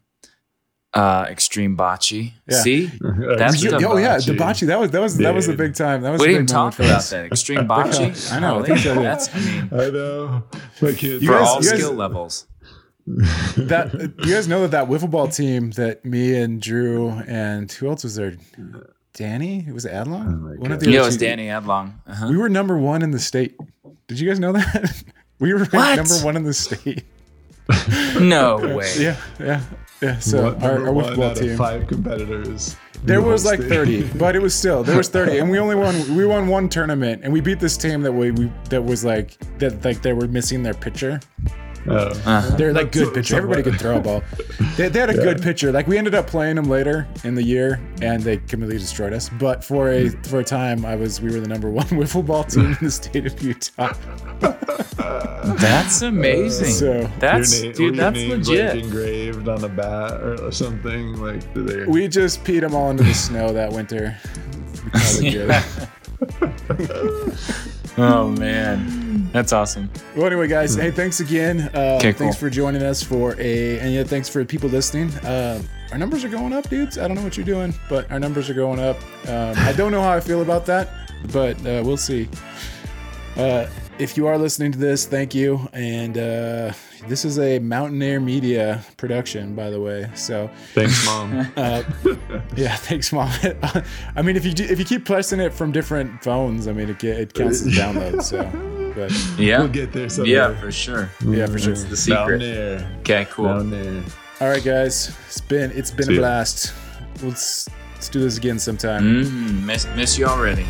[0.96, 2.32] uh, extreme bocce.
[2.48, 2.58] Yeah.
[2.62, 2.86] See,
[3.38, 4.26] that's you- the oh yeah bocce.
[4.26, 6.30] the bocce that was that was that was the big time that was we a
[6.32, 7.10] didn't big moment talk for about us.
[7.10, 8.32] that extreme bocce.
[8.32, 9.02] I know, I think so, yeah.
[9.02, 10.42] that's I mean I know.
[10.82, 11.22] My kids.
[11.22, 12.46] You for guys- all you guys- skill levels.
[13.06, 13.92] that
[14.26, 18.02] you guys know that that wiffle ball team that me and drew and who else
[18.02, 18.34] was there
[19.14, 21.92] danny It was it adlon one of the Yeah, it was Danny Adlong.
[22.06, 22.26] Uh-huh.
[22.28, 23.56] We were number one in the state.
[24.08, 25.02] Did you guys know that?
[25.38, 25.96] we were What?
[25.96, 27.04] number one in the state.
[28.20, 28.92] No way.
[28.98, 29.60] Yeah, yeah,
[30.00, 30.18] yeah.
[30.18, 31.56] So One- our, our one football out of team.
[31.56, 32.76] five competitors.
[33.04, 33.68] There was like state.
[33.68, 36.16] thirty, but it was still there was thirty, and we only won.
[36.16, 39.36] We won one tournament, and we beat this team that we, we that was like
[39.58, 41.20] that like they were missing their pitcher.
[41.88, 41.96] Oh.
[41.96, 42.56] Uh-huh.
[42.56, 43.36] They're like good That's pitcher.
[43.36, 44.22] Everybody could throw a ball.
[44.76, 45.72] They, they had a good pitcher.
[45.72, 49.28] Like we ended up playing them later in the year, and they completely destroyed us.
[49.28, 52.44] But for a for a time, I was we were the number one wiffle ball
[52.44, 53.92] team in the state of Utah.
[55.58, 56.72] That's amazing.
[56.72, 57.96] So that's Your na- dude.
[57.96, 58.74] That's names, legit.
[58.74, 63.04] Like engraved on a bat or something like they we just peed them all into
[63.04, 64.16] the snow that winter.
[67.96, 68.40] We called it good.
[68.40, 69.90] Oh man, that's awesome.
[70.14, 71.70] Well, anyway, guys, hey, thanks again.
[71.74, 75.10] Uh, Okay, thanks for joining us for a, and yeah, thanks for people listening.
[75.24, 75.62] Uh,
[75.92, 76.98] our numbers are going up, dudes.
[76.98, 78.96] I don't know what you're doing, but our numbers are going up.
[79.28, 80.88] Um, I don't know how I feel about that,
[81.32, 82.28] but uh, we'll see.
[83.36, 83.66] Uh,
[83.98, 85.68] if you are listening to this, thank you.
[85.72, 86.72] And uh,
[87.08, 90.08] this is a Mountain Air Media production, by the way.
[90.14, 91.40] So Thanks, mom.
[91.56, 91.82] uh,
[92.56, 93.30] yeah, thanks, mom.
[94.16, 96.90] I mean, if you do, if you keep pressing it from different phones, I mean,
[96.90, 98.22] it, it counts as downloads.
[98.24, 98.42] So,
[98.94, 99.58] but Yeah.
[99.60, 100.32] we'll get there someday.
[100.32, 101.10] yeah, for sure.
[101.24, 101.74] yeah, for sure.
[101.74, 102.38] That's the Down secret.
[102.40, 102.96] there.
[103.00, 103.46] Okay, cool.
[103.46, 104.02] Down there.
[104.40, 106.74] All right, guys, it's been it's been See a blast.
[107.22, 109.02] Let's let's do this again sometime.
[109.24, 110.66] Mm, miss, miss you already.